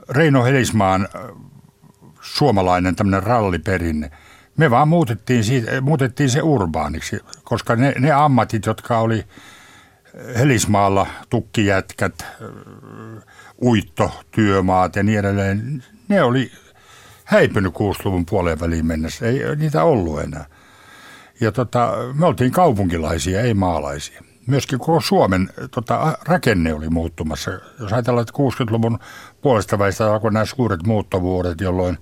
Reino 0.10 0.43
Helismaan 0.43 1.08
suomalainen 2.22 2.96
tämmöinen 2.96 3.24
ralliperinne. 3.24 4.12
Me 4.58 4.72
vaan 4.72 4.88
muutettiin, 4.88 5.43
siitä, 5.43 5.82
muutettiin 5.82 6.29
se 6.29 6.41
urbaaniksi, 6.41 7.20
koska 7.43 7.75
ne, 7.75 7.93
ne 8.00 8.12
ammatit, 8.12 8.65
jotka 8.65 9.00
oli 9.00 9.25
Helismaalla, 10.38 11.08
tukkijätkät, 11.29 12.25
uitto, 13.63 14.12
työmaat 14.32 14.96
ja 14.96 15.03
niin 15.03 15.20
edelleen, 15.20 15.84
ne 16.08 16.24
oli 16.24 16.51
häipynyt 17.24 17.74
60-luvun 17.74 18.25
puoleen 18.25 18.60
väliin 18.60 18.86
mennessä. 18.86 19.25
Ei 19.25 19.55
niitä 19.55 19.84
ollut 19.84 20.22
enää. 20.22 20.46
Ja 21.39 21.51
tota, 21.51 21.93
me 22.13 22.25
oltiin 22.25 22.51
kaupunkilaisia, 22.51 23.41
ei 23.41 23.53
maalaisia. 23.53 24.22
Myöskin 24.48 24.79
koko 24.79 25.01
Suomen 25.01 25.50
tota, 25.72 26.17
rakenne 26.25 26.74
oli 26.74 26.89
muuttumassa. 26.89 27.51
Jos 27.79 27.93
ajatellaan, 27.93 28.22
että 28.22 28.63
60-luvun 28.63 29.00
puolesta 29.41 29.79
väistä 29.79 30.13
alkoi 30.13 30.34
nämä 30.34 30.46
suuret 30.46 30.84
muuttovuodet, 30.84 31.62
jolloin 31.62 31.98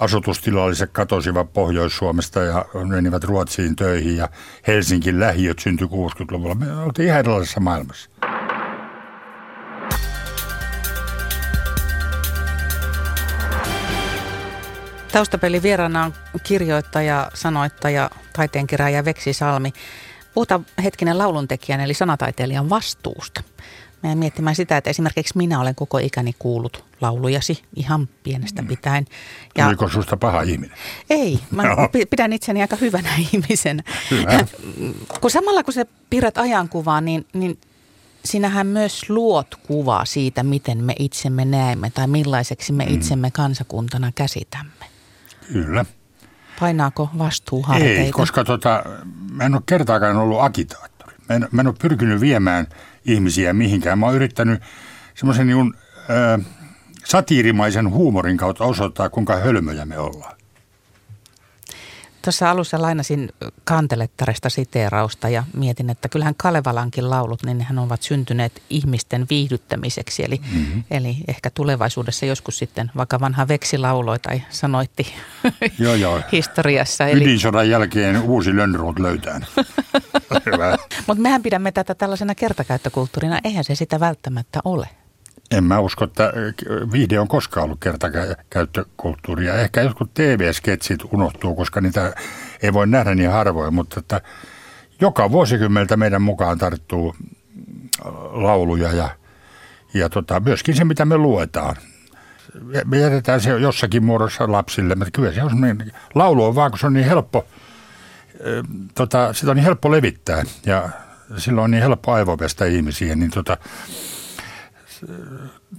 asutustilalliset 0.00 0.90
katosivat 0.92 1.52
Pohjois-Suomesta 1.52 2.40
ja 2.40 2.64
menivät 2.88 3.24
Ruotsiin 3.24 3.76
töihin 3.76 4.16
ja 4.16 4.28
Helsingin 4.66 5.20
lähiöt 5.20 5.58
syntyi 5.58 5.86
60-luvulla. 5.86 6.54
Me 6.54 6.76
oltiin 6.76 7.08
ihan 7.08 7.20
erilaisessa 7.20 7.60
maailmassa. 7.60 8.10
Taustapeli 15.12 15.62
vieraana 15.62 16.04
on 16.04 16.12
kirjoittaja, 16.42 17.30
sanoittaja, 17.34 18.10
taiteenkeräjä 18.32 19.04
Veksi 19.04 19.32
Salmi. 19.32 19.72
Puhutaan 20.34 20.66
hetkinen 20.84 21.18
lauluntekijän 21.18 21.80
eli 21.80 21.94
sanataiteilijan 21.94 22.70
vastuusta. 22.70 23.42
Mä 24.02 24.14
miettimään 24.14 24.56
sitä, 24.56 24.76
että 24.76 24.90
esimerkiksi 24.90 25.36
minä 25.36 25.60
olen 25.60 25.74
koko 25.74 25.98
ikäni 25.98 26.34
kuullut 26.38 26.84
laulujasi 27.00 27.62
ihan 27.76 28.08
pienestä 28.22 28.62
mm. 28.62 28.68
pitäen. 28.68 29.06
Ja 29.58 29.66
Oliko 29.66 29.88
susta 29.88 30.16
paha 30.16 30.42
ihminen? 30.42 30.76
Ei, 31.10 31.40
mä 31.50 31.62
no. 31.62 31.76
pidän 32.10 32.32
itseni 32.32 32.62
aika 32.62 32.76
hyvänä 32.76 33.08
ihmisenä. 33.32 33.82
Hyvä. 34.10 34.46
Kun 35.20 35.30
samalla 35.30 35.62
kun 35.62 35.74
sä 35.74 35.86
piirrät 36.10 36.38
ajankuvaa, 36.38 37.00
niin, 37.00 37.26
niin 37.32 37.58
sinähän 38.24 38.66
myös 38.66 39.10
luot 39.10 39.54
kuvaa 39.66 40.04
siitä, 40.04 40.42
miten 40.42 40.84
me 40.84 40.94
itsemme 40.98 41.44
näemme 41.44 41.90
tai 41.90 42.06
millaiseksi 42.06 42.72
me 42.72 42.86
mm. 42.86 42.94
itsemme 42.94 43.30
kansakuntana 43.30 44.12
käsitämme. 44.14 44.86
Kyllä. 45.52 45.84
Painaako 46.60 47.08
vastuu 47.18 47.62
harteita? 47.62 48.02
Ei, 48.02 48.10
koska 48.10 48.44
tota, 48.44 48.84
mä 49.30 49.44
en 49.44 49.54
ole 49.54 49.62
kertaakaan 49.66 50.16
ollut 50.16 50.40
agitaattori. 50.40 50.89
Mä 51.30 51.36
en, 51.36 51.48
mä 51.52 51.60
en 51.60 51.66
ole 51.66 51.74
pyrkinyt 51.82 52.20
viemään 52.20 52.66
ihmisiä 53.04 53.52
mihinkään. 53.52 53.98
Mä 53.98 54.06
oon 54.06 54.14
yrittänyt 54.14 54.62
semmoisen 55.14 55.46
niin, 55.46 55.74
äh, 56.10 56.46
satiirimaisen 57.04 57.90
huumorin 57.90 58.36
kautta 58.36 58.64
osoittaa, 58.64 59.10
kuinka 59.10 59.36
hölmöjä 59.36 59.84
me 59.84 59.98
ollaan. 59.98 60.39
Tuossa 62.22 62.50
alussa 62.50 62.82
lainasin 62.82 63.28
kantelettaresta 63.64 64.48
siteerausta 64.48 65.28
ja 65.28 65.44
mietin, 65.56 65.90
että 65.90 66.08
kyllähän 66.08 66.34
Kalevalankin 66.36 67.10
laulut, 67.10 67.42
niin 67.42 67.58
nehän 67.58 67.78
ovat 67.78 68.02
syntyneet 68.02 68.62
ihmisten 68.70 69.26
viihdyttämiseksi. 69.30 70.24
Eli, 70.24 70.40
mm-hmm. 70.54 70.84
eli 70.90 71.16
ehkä 71.28 71.50
tulevaisuudessa 71.50 72.26
joskus 72.26 72.58
sitten 72.58 72.90
vaikka 72.96 73.20
vanha 73.20 73.48
veksi 73.48 73.78
lauloi 73.78 74.18
tai 74.18 74.42
sanoitti 74.50 75.14
joo, 75.78 75.94
joo. 75.94 76.20
historiassa. 76.32 77.06
Eli... 77.06 77.24
Ydinsodan 77.24 77.70
jälkeen 77.70 78.22
uusi 78.22 78.56
Lönnroth 78.56 79.00
löytää. 79.00 79.40
Mutta 81.06 81.22
mehän 81.22 81.42
pidämme 81.42 81.72
tätä 81.72 81.94
tällaisena 81.94 82.34
kertakäyttökulttuurina. 82.34 83.38
Eihän 83.44 83.64
se 83.64 83.74
sitä 83.74 84.00
välttämättä 84.00 84.60
ole. 84.64 84.88
En 85.50 85.64
mä 85.64 85.80
usko, 85.80 86.04
että 86.04 86.24
äh, 86.24 86.32
viihde 86.92 87.20
on 87.20 87.28
koskaan 87.28 87.64
ollut 87.64 87.80
kertakäyttökulttuuria. 87.80 89.54
Ehkä 89.54 89.82
jotkut 89.82 90.14
TV-sketsit 90.14 91.00
unohtuu, 91.12 91.54
koska 91.54 91.80
niitä 91.80 92.14
ei 92.62 92.72
voi 92.72 92.86
nähdä 92.86 93.14
niin 93.14 93.30
harvoin, 93.30 93.74
mutta 93.74 94.00
että 94.00 94.20
joka 95.00 95.30
vuosikymmeltä 95.30 95.96
meidän 95.96 96.22
mukaan 96.22 96.58
tarttuu 96.58 97.14
äh, 97.18 98.12
lauluja 98.32 98.92
ja, 98.92 99.08
ja 99.94 100.08
tota, 100.08 100.40
myöskin 100.40 100.74
se, 100.74 100.84
mitä 100.84 101.04
me 101.04 101.16
luetaan. 101.16 101.76
Me 102.84 102.98
jätetään 102.98 103.40
se 103.40 103.50
jossakin 103.50 104.04
muodossa 104.04 104.52
lapsille, 104.52 104.94
mutta 104.94 105.10
kyllä 105.10 105.32
se 105.32 105.42
on 105.42 105.52
laulu 106.14 106.44
on 106.44 106.54
vaan, 106.54 106.70
kun 106.70 106.78
se 106.78 106.86
on 106.86 106.92
niin 106.92 107.06
helppo, 107.06 107.46
äh, 108.34 108.90
tota, 108.94 109.32
sitä 109.32 109.50
on 109.50 109.56
niin 109.56 109.64
helppo 109.64 109.90
levittää 109.90 110.42
ja 110.66 110.88
silloin 111.36 111.64
on 111.64 111.70
niin 111.70 111.82
helppo 111.82 112.12
aivopestä 112.12 112.64
ihmisiä, 112.64 113.16
niin 113.16 113.30
tota, 113.30 113.56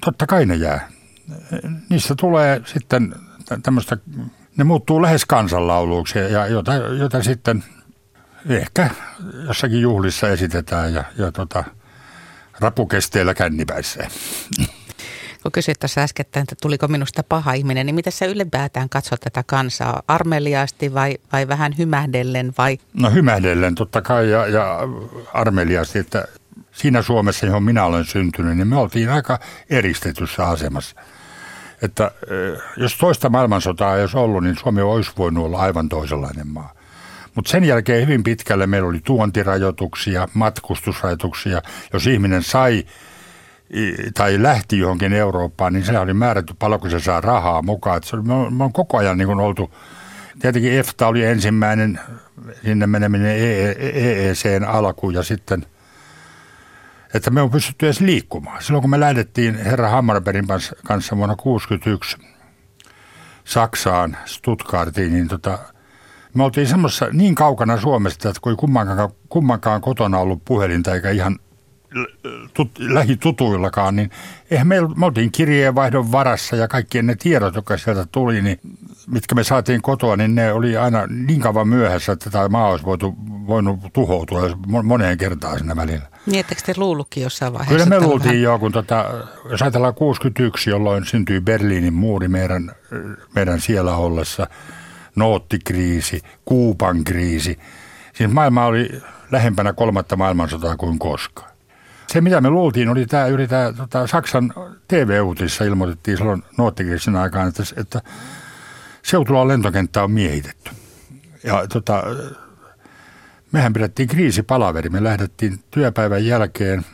totta 0.05 0.27
kai 0.27 0.45
ne 0.45 0.55
jää. 0.55 0.89
Niistä 1.89 2.15
tulee 2.15 2.61
sitten 2.65 3.15
tämmöistä, 3.63 3.97
ne 4.57 4.63
muuttuu 4.63 5.01
lähes 5.01 5.25
kansanlauluuksi 5.25 6.19
ja 6.19 6.47
jota, 6.47 6.73
jota 6.73 7.23
sitten 7.23 7.63
ehkä 8.49 8.89
jossakin 9.47 9.81
juhlissa 9.81 10.29
esitetään 10.29 10.93
ja, 10.93 11.03
ja 11.17 11.31
tota, 11.31 11.63
rapukesteillä 12.59 13.33
kännipäissä. 13.33 14.07
Kun 15.43 15.51
kysyit 15.51 15.79
tuossa 15.79 16.01
äskettäin, 16.01 16.43
että 16.43 16.55
tuliko 16.61 16.87
minusta 16.87 17.23
paha 17.23 17.53
ihminen, 17.53 17.85
niin 17.85 17.95
miten 17.95 18.13
sä 18.13 18.25
ylipäätään 18.25 18.89
katsot 18.89 19.19
tätä 19.21 19.43
kansaa? 19.47 20.01
Armeliaasti 20.07 20.93
vai, 20.93 21.17
vai 21.33 21.47
vähän 21.47 21.77
hymähdellen? 21.77 22.53
Vai? 22.57 22.77
No 22.93 23.11
hymähdellen 23.11 23.75
totta 23.75 24.01
kai 24.01 24.29
ja, 24.29 24.47
ja 24.47 24.79
armeliaasti, 25.33 25.99
että 25.99 26.25
siinä 26.71 27.01
Suomessa, 27.01 27.45
johon 27.45 27.63
minä 27.63 27.85
olen 27.85 28.05
syntynyt, 28.05 28.57
niin 28.57 28.67
me 28.67 28.77
oltiin 28.77 29.09
aika 29.09 29.39
eristetyssä 29.69 30.47
asemassa. 30.47 30.95
Että 31.81 32.11
eh, 32.29 32.61
jos 32.77 32.97
toista 32.97 33.29
maailmansotaa 33.29 33.95
ei 33.95 34.01
olisi 34.01 34.17
ollut, 34.17 34.43
niin 34.43 34.57
Suomi 34.57 34.81
olisi 34.81 35.11
voinut 35.17 35.45
olla 35.45 35.59
aivan 35.59 35.89
toisenlainen 35.89 36.47
maa. 36.47 36.73
Mutta 37.35 37.51
sen 37.51 37.63
jälkeen 37.63 38.01
hyvin 38.01 38.23
pitkälle 38.23 38.67
meillä 38.67 38.89
oli 38.89 38.99
tuontirajoituksia, 39.03 40.27
matkustusrajoituksia. 40.33 41.61
Jos 41.93 42.07
ihminen 42.07 42.43
sai 42.43 42.85
tai 44.13 44.43
lähti 44.43 44.79
johonkin 44.79 45.13
Eurooppaan, 45.13 45.73
niin 45.73 45.85
se 45.85 45.99
oli 45.99 46.13
määrätty 46.13 46.53
paljonko 46.59 46.89
se 46.89 46.99
saa 46.99 47.21
rahaa 47.21 47.61
mukaan. 47.61 48.03
Se 48.03 48.15
oli, 48.15 48.23
me, 48.23 48.33
on, 48.33 48.53
me 48.53 48.63
on 48.63 48.73
koko 48.73 48.97
ajan 48.97 49.17
niin 49.17 49.29
oltu, 49.29 49.73
tietenkin 50.39 50.71
EFTA 50.71 51.07
oli 51.07 51.25
ensimmäinen 51.25 51.99
sinne 52.63 52.87
meneminen 52.87 53.35
EECn 53.79 54.63
alku 54.67 55.09
ja 55.09 55.23
sitten– 55.23 55.65
että 57.13 57.29
me 57.29 57.41
on 57.41 57.51
pystytty 57.51 57.85
edes 57.85 57.99
liikkumaan. 57.99 58.63
Silloin 58.63 58.81
kun 58.81 58.89
me 58.89 58.99
lähdettiin 58.99 59.55
herra 59.55 59.89
Hammarbergin 59.89 60.47
kanssa 60.87 61.17
vuonna 61.17 61.35
1961 61.35 62.17
Saksaan, 63.45 64.17
Stuttgartiin, 64.25 65.13
niin 65.13 65.27
tota, 65.27 65.59
me 66.33 66.43
oltiin 66.43 66.67
semmoisessa 66.67 67.07
niin 67.11 67.35
kaukana 67.35 67.77
Suomesta, 67.77 68.29
että 68.29 68.41
kun 68.41 68.51
ei 68.51 68.55
kummankaan, 68.55 69.09
kummankaan 69.29 69.81
kotona 69.81 70.17
ollut 70.17 70.45
puhelinta 70.45 70.93
eikä 70.93 71.09
ihan 71.09 71.39
tut, 72.53 72.71
lähitutuillakaan, 72.79 73.95
niin 73.95 74.09
eihän 74.51 74.67
me, 74.67 74.75
me 74.95 75.05
oltiin 75.05 75.31
kirjeenvaihdon 75.31 76.11
varassa 76.11 76.55
ja 76.55 76.67
kaikkien 76.67 77.05
ne 77.05 77.15
tiedot, 77.15 77.55
jotka 77.55 77.77
sieltä 77.77 78.05
tuli, 78.11 78.41
niin 78.41 78.59
mitkä 79.11 79.35
me 79.35 79.43
saatiin 79.43 79.81
kotoa, 79.81 80.17
niin 80.17 80.35
ne 80.35 80.53
oli 80.53 80.77
aina 80.77 81.07
niin 81.07 81.39
kauan 81.39 81.67
myöhässä, 81.67 82.11
että 82.11 82.29
tämä 82.29 82.49
maa 82.49 82.69
olisi 82.69 82.85
voitu, 82.85 83.15
voinut 83.47 83.79
tuhoutua 83.93 84.41
moneen 84.83 85.17
kertaan 85.17 85.57
siinä 85.57 85.75
välillä. 85.75 86.07
Miettekö 86.25 86.61
te 86.65 86.73
luullutkin 86.77 87.23
jossain 87.23 87.53
vaiheessa? 87.53 87.85
Kyllä 87.85 87.99
me 87.99 88.05
luultiin 88.07 88.29
vähän... 88.29 88.41
jo, 88.41 88.59
kun 88.59 88.71
tota, 88.71 89.05
jos 89.49 89.61
ajatellaan 89.61 89.93
61, 89.93 90.69
jolloin 90.69 91.05
syntyi 91.05 91.41
Berliinin 91.41 91.93
muuri 91.93 92.27
meidän, 92.27 92.71
meidän 93.35 93.61
siellä 93.61 93.95
ollessa, 93.95 94.47
noottikriisi, 95.15 96.21
Kuupan 96.45 97.03
kriisi. 97.03 97.59
Siis 98.13 98.31
maailma 98.31 98.65
oli 98.65 99.01
lähempänä 99.31 99.73
kolmatta 99.73 100.15
maailmansotaa 100.15 100.77
kuin 100.77 100.99
koskaan. 100.99 101.51
Se, 102.07 102.21
mitä 102.21 102.41
me 102.41 102.49
luultiin, 102.49 102.89
oli 102.89 103.05
tämä, 103.05 103.25
yli 103.25 103.47
tämä 103.47 103.73
tota, 103.73 104.07
Saksan 104.07 104.53
TV-uutissa 104.87 105.63
ilmoitettiin 105.63 106.17
silloin 106.17 106.43
noottikriisin 106.57 107.15
aikaan, 107.15 107.47
että, 107.47 107.63
että 107.77 108.01
Seutulan 109.03 109.47
lentokenttä 109.47 110.03
on 110.03 110.11
miehitetty. 110.11 110.71
Ja 111.43 111.67
tota, 111.67 112.03
mehän 113.51 113.73
pidettiin 113.73 114.09
kriisipalaveri. 114.09 114.89
Me 114.89 115.03
lähdettiin 115.03 115.59
työpäivän 115.71 116.25
jälkeen, 116.25 116.85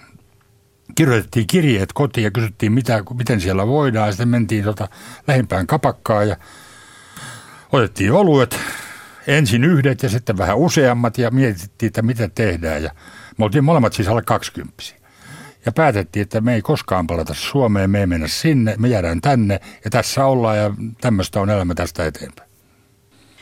kirjoitettiin 0.95 1.47
kirjeet 1.47 1.93
kotiin 1.93 2.23
ja 2.23 2.31
kysyttiin, 2.31 2.71
mitä, 2.71 3.03
miten 3.13 3.41
siellä 3.41 3.67
voidaan. 3.67 4.11
Sitten 4.11 4.29
mentiin 4.29 4.63
tota 4.63 4.87
lähimpään 5.27 5.67
kapakkaan 5.67 6.29
ja 6.29 6.37
otettiin 7.71 8.11
oluet, 8.11 8.59
ensin 9.27 9.63
yhdet 9.63 10.03
ja 10.03 10.09
sitten 10.09 10.37
vähän 10.37 10.57
useammat 10.57 11.17
ja 11.17 11.31
mietittiin, 11.31 11.87
että 11.87 12.01
mitä 12.01 12.29
tehdään. 12.35 12.83
Ja 12.83 12.91
me 13.37 13.45
oltiin 13.45 13.63
molemmat 13.63 13.93
siis 13.93 14.07
alle 14.07 14.21
20 14.21 14.73
ja 15.67 15.71
päätettiin, 15.71 16.21
että 16.21 16.41
me 16.41 16.53
ei 16.53 16.61
koskaan 16.61 17.07
palata 17.07 17.33
Suomeen, 17.33 17.89
me 17.89 17.99
ei 17.99 18.07
mennä 18.07 18.27
sinne, 18.27 18.75
me 18.77 18.87
jäädään 18.87 19.21
tänne 19.21 19.59
ja 19.83 19.89
tässä 19.89 20.25
ollaan 20.25 20.57
ja 20.57 20.73
tämmöistä 21.01 21.41
on 21.41 21.49
elämä 21.49 21.75
tästä 21.75 22.05
eteenpäin. 22.05 22.49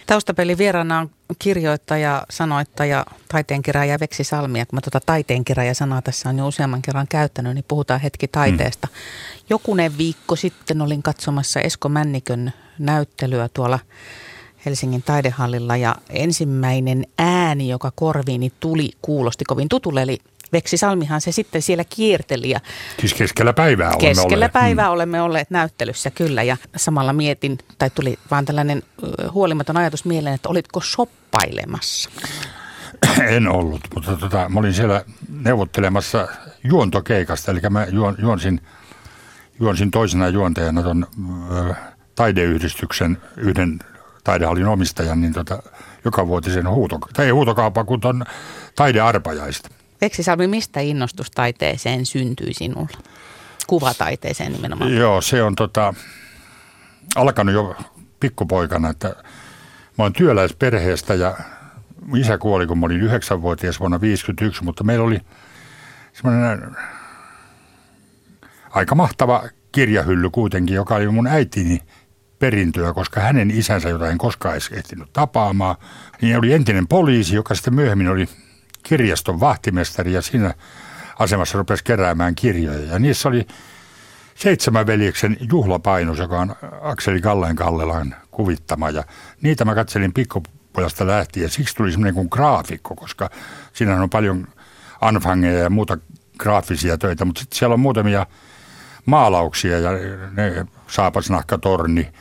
Taustapeli 0.08 0.58
vieraana 0.58 1.00
on 1.00 1.10
kirjoittaja, 1.40 2.26
sanoittaja, 2.30 3.06
taiteenkirjaaja 3.28 4.00
Veksi 4.00 4.24
Salmi. 4.24 4.60
Ja 4.60 4.66
kun 4.66 4.78
mä 4.78 4.82
tuota 4.82 5.06
taiteenkirjaaja 5.06 5.74
sanaa 5.74 6.02
tässä 6.02 6.30
on 6.30 6.38
jo 6.38 6.48
useamman 6.48 6.82
kerran 6.82 7.08
käyttänyt, 7.10 7.54
niin 7.54 7.66
puhutaan 7.68 8.00
hetki 8.00 8.28
taiteesta. 8.28 8.88
Mm. 8.88 8.96
Jokunen 9.50 9.98
viikko 9.98 10.36
sitten 10.36 10.82
olin 10.82 11.04
katsomassa 11.04 11.60
Esko 11.60 11.90
Männikön 11.90 12.54
näyttelyä 12.80 13.50
tuolla 13.54 13.80
Helsingin 14.66 15.04
taidehallilla 15.04 15.78
ja 15.78 15.96
ensimmäinen 16.10 17.06
ääni, 17.20 17.70
joka 17.70 17.92
korviini 17.96 18.52
tuli, 18.60 18.92
kuulosti 19.02 19.46
kovin 19.46 19.70
tutulle, 19.70 20.02
eli 20.02 20.20
Veksi 20.54 20.78
Salmihan 20.78 21.22
se 21.22 21.32
sitten 21.32 21.62
siellä 21.62 21.84
kierteli. 21.84 22.50
Ja 22.50 22.60
siis 23.00 23.14
keskellä 23.14 23.54
päivää 23.54 23.88
olemme 23.88 24.08
Keskellä 24.08 24.36
olleet. 24.36 24.54
päivää 24.54 24.86
mm. 24.86 24.92
olemme 24.92 25.22
olleet 25.22 25.50
näyttelyssä 25.50 26.12
kyllä 26.12 26.44
ja 26.44 26.58
samalla 26.76 27.14
mietin, 27.14 27.58
tai 27.78 27.90
tuli 27.90 28.20
vaan 28.32 28.46
tällainen 28.46 28.84
huolimaton 29.32 29.78
ajatus 29.78 30.06
mieleen, 30.06 30.36
että 30.36 30.50
olitko 30.50 30.82
soppailemassa? 30.82 32.10
En 33.28 33.48
ollut, 33.48 33.82
mutta 33.96 34.18
tota, 34.18 34.50
mä 34.50 34.60
olin 34.60 34.74
siellä 34.74 35.04
neuvottelemassa 35.30 36.28
juontokeikasta, 36.64 37.52
eli 37.52 37.60
mä 37.70 37.86
juon, 37.86 38.16
juonsin, 38.20 38.62
juonsin 39.60 39.92
toisena 39.92 40.30
juontajana 40.30 40.84
tuon 40.84 41.08
taideyhdistyksen 42.16 43.18
yhden 43.38 43.80
taidehallin 44.24 44.68
omistajan, 44.68 45.22
niin 45.22 45.34
tota, 45.34 45.64
joka 46.06 46.28
vuotisen 46.28 46.70
huuto, 46.70 47.00
tai 47.14 47.26
ei 47.26 47.32
huutokaupan, 47.32 47.86
kun 47.86 48.02
tuon 48.02 48.26
taidearpajaista. 48.76 49.70
Veksi 50.06 50.24
Salmi, 50.24 50.48
mistä 50.48 50.80
innostus 50.80 51.32
taiteeseen 51.32 52.06
syntyi 52.06 52.54
sinulla? 52.54 52.98
Kuvataiteeseen 53.68 54.52
nimenomaan. 54.52 54.96
Joo, 54.96 55.22
se 55.22 55.44
on 55.44 55.56
tota, 55.56 55.94
alkanut 57.16 57.54
jo 57.54 57.76
pikkupoikana, 58.20 58.90
että 58.90 59.08
mä 59.98 60.04
oon 60.04 60.14
työläisperheestä 60.14 61.14
ja 61.14 61.38
isä 62.16 62.38
kuoli, 62.38 62.68
kun 62.68 62.80
mä 62.80 62.86
olin 62.86 63.02
yhdeksänvuotias 63.02 63.80
vuonna 63.80 64.00
1951, 64.00 64.64
mutta 64.64 64.84
meillä 64.84 65.06
oli 65.06 65.20
semmoinen 66.14 66.76
aika 68.70 68.96
mahtava 68.96 69.44
kirjahylly 69.72 70.30
kuitenkin, 70.30 70.76
joka 70.76 70.96
oli 70.96 71.08
mun 71.08 71.28
äitini 71.28 71.80
perintöä, 72.40 72.94
koska 72.94 73.22
hänen 73.22 73.52
isänsä, 73.52 73.90
jota 73.90 74.10
en 74.10 74.18
koskaan 74.18 74.54
edes 74.54 74.70
ehtinyt 74.72 75.14
tapaamaan, 75.14 75.76
niin 76.22 76.38
oli 76.38 76.54
entinen 76.54 76.88
poliisi, 76.88 77.36
joka 77.36 77.56
sitten 77.56 77.76
myöhemmin 77.76 78.08
oli 78.08 78.30
kirjaston 78.86 79.40
vahtimestari 79.40 80.14
ja 80.14 80.22
siinä 80.22 80.54
asemassa 81.20 81.58
rupesi 81.58 81.84
keräämään 81.84 82.36
kirjoja. 82.36 82.86
Ja 82.86 83.00
niissä 83.00 83.30
oli 83.30 83.48
Seitsemän 84.36 84.88
veljeksen 84.88 85.38
juhlapainos, 85.52 86.20
joka 86.20 86.40
on 86.40 86.56
Akseli 86.82 87.22
Kalleen 87.22 87.56
Kallelan 87.56 88.16
kuvittama. 88.32 88.90
Ja 88.90 89.04
niitä 89.42 89.66
mä 89.66 89.76
katselin 89.76 90.14
pikkupojasta 90.14 91.08
lähtien. 91.08 91.50
Siksi 91.50 91.76
tuli 91.76 91.92
semmoinen 91.92 92.14
kuin 92.14 92.28
graafikko, 92.32 92.96
koska 92.96 93.30
siinä 93.74 94.02
on 94.02 94.10
paljon 94.10 94.48
anfangeja 95.02 95.60
ja 95.60 95.70
muuta 95.70 95.98
graafisia 96.40 96.98
töitä. 96.98 97.26
Mutta 97.26 97.40
sitten 97.40 97.58
siellä 97.58 97.74
on 97.74 97.80
muutamia 97.80 98.26
maalauksia 99.06 99.80
ja 99.80 99.92
ne 100.32 100.66
saapasnahka 100.88 101.58
torni, 101.58 102.12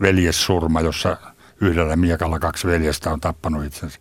veljessurma, 0.00 0.80
jossa 0.80 1.16
yhdellä 1.60 1.96
miekalla 1.96 2.38
kaksi 2.38 2.66
veljestä 2.66 3.10
on 3.10 3.20
tappanut 3.20 3.64
itsensä. 3.64 3.98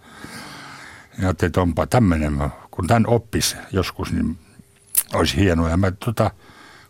Ja 1.17 1.28
ajattelin, 1.28 1.50
että 1.50 1.62
onpa 1.62 1.88
tämmöinen, 1.88 2.52
kun 2.71 2.88
tämän 2.88 3.08
oppisi 3.08 3.58
joskus, 3.71 4.12
niin 4.12 4.38
olisi 5.13 5.38
hienoa. 5.38 5.69
Ja 5.69 5.78
mä 5.78 5.91
tota, 5.91 6.32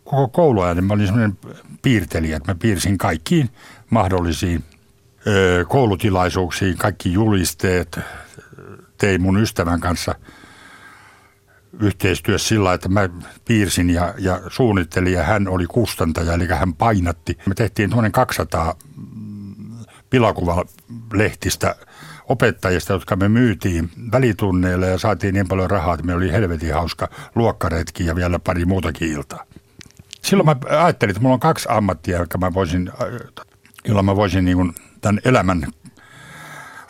koko 0.04 0.28
kouluajan 0.28 0.76
niin 0.76 0.84
mä 0.84 0.94
olin 0.94 1.06
semmoinen 1.06 1.38
piirtelijä, 1.82 2.36
että 2.36 2.52
mä 2.52 2.58
piirsin 2.62 2.98
kaikkiin 2.98 3.50
mahdollisiin 3.90 4.64
ö, 5.26 5.64
koulutilaisuuksiin, 5.68 6.78
kaikki 6.78 7.12
julisteet. 7.12 8.00
Tein 8.98 9.22
mun 9.22 9.36
ystävän 9.36 9.80
kanssa 9.80 10.14
yhteistyössä 11.80 12.48
sillä, 12.48 12.74
että 12.74 12.88
mä 12.88 13.08
piirsin 13.44 13.90
ja, 13.90 14.14
ja 14.18 14.40
suunnittelin 14.48 15.12
ja 15.12 15.22
hän 15.22 15.48
oli 15.48 15.66
kustantaja, 15.66 16.32
eli 16.32 16.46
hän 16.46 16.74
painatti. 16.74 17.38
Me 17.46 17.54
tehtiin 17.54 17.90
tuommoinen 17.90 18.12
200 18.12 18.74
pilakuvalehtistä 20.10 21.76
opettajista, 22.28 22.92
jotka 22.92 23.16
me 23.16 23.28
myytiin 23.28 23.90
välitunneille 24.12 24.86
ja 24.86 24.98
saatiin 24.98 25.34
niin 25.34 25.48
paljon 25.48 25.70
rahaa, 25.70 25.94
että 25.94 26.06
me 26.06 26.14
oli 26.14 26.32
helvetin 26.32 26.74
hauska 26.74 27.08
luokkaretki 27.34 28.06
ja 28.06 28.16
vielä 28.16 28.38
pari 28.38 28.64
muutakin 28.64 29.08
iltaa. 29.08 29.44
Silloin 30.22 30.46
mä 30.46 30.56
ajattelin, 30.84 31.10
että 31.10 31.22
mulla 31.22 31.34
on 31.34 31.40
kaksi 31.40 31.68
ammattia, 31.70 32.18
jotka 32.18 32.38
mä 32.38 32.54
voisin, 32.54 32.90
jolla 33.84 34.02
mä 34.02 34.16
voisin 34.16 34.44
niin 34.44 34.74
tämän 35.00 35.20
elämän 35.24 35.66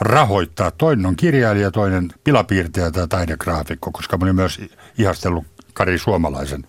rahoittaa. 0.01 0.71
Toinen 0.71 1.07
on 1.07 1.17
kirjailija, 1.17 1.71
toinen 1.71 2.13
pilapiirtäjä 2.25 2.91
tai 2.91 3.09
taidegraafikko, 3.09 3.91
koska 3.91 4.19
mä 4.19 4.25
olin 4.25 4.37
myös 4.37 4.61
ihastellut 4.99 5.45
Kari 5.73 5.99
Suomalaisen 5.99 6.67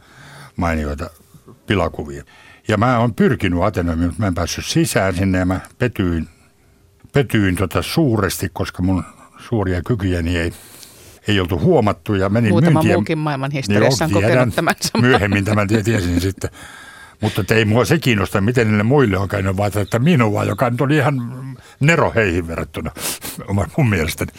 mainioita 0.56 1.10
pilakuvia. 1.68 2.24
Ja 2.68 2.78
mä 2.78 3.00
oon 3.00 3.14
pyrkinyt 3.14 3.64
Ateneumiin, 3.64 4.08
mutta 4.08 4.22
mä 4.22 4.28
en 4.28 4.36
päässyt 4.36 4.66
sisään 4.66 5.16
sinne 5.16 5.38
ja 5.38 5.46
mä 5.46 5.60
petyin 5.78 6.28
petyin 7.14 7.56
tota 7.56 7.82
suuresti, 7.82 8.50
koska 8.54 8.84
mun 8.84 9.04
suuria 9.38 9.82
kykyjäni 9.82 10.38
ei, 10.38 10.54
ei 11.28 11.40
oltu 11.40 11.60
huomattu. 11.60 12.16
Ja 12.16 12.30
menin 12.30 12.52
Muutama 12.52 12.80
myyntiä, 12.80 12.96
muukin 12.96 13.18
maailman 13.18 13.52
historiassa 13.52 14.08
niin 14.08 14.18
on 14.18 14.24
kokenut 14.24 14.56
tämän 14.56 14.76
saman. 14.82 15.10
Myöhemmin 15.10 15.46
tämän 15.46 15.68
tiesin 15.68 16.22
sitten. 16.22 16.50
Mutta 17.22 17.56
ei 17.56 17.66
mua 17.66 17.86
se 17.86 18.00
kiinnosta, 18.00 18.42
miten 18.42 18.68
niille 18.68 18.84
muille 18.84 19.18
on 19.18 19.28
käynyt, 19.28 19.58
vaan 19.58 19.72
että 19.76 20.00
minua, 20.00 20.44
joka 20.44 20.70
nyt 20.70 20.82
oli 20.82 20.96
ihan 20.96 21.22
nero 21.80 22.12
heihin 22.16 22.48
verrattuna 22.48 22.92
mun 23.78 23.90
mielestäni. 23.90 24.32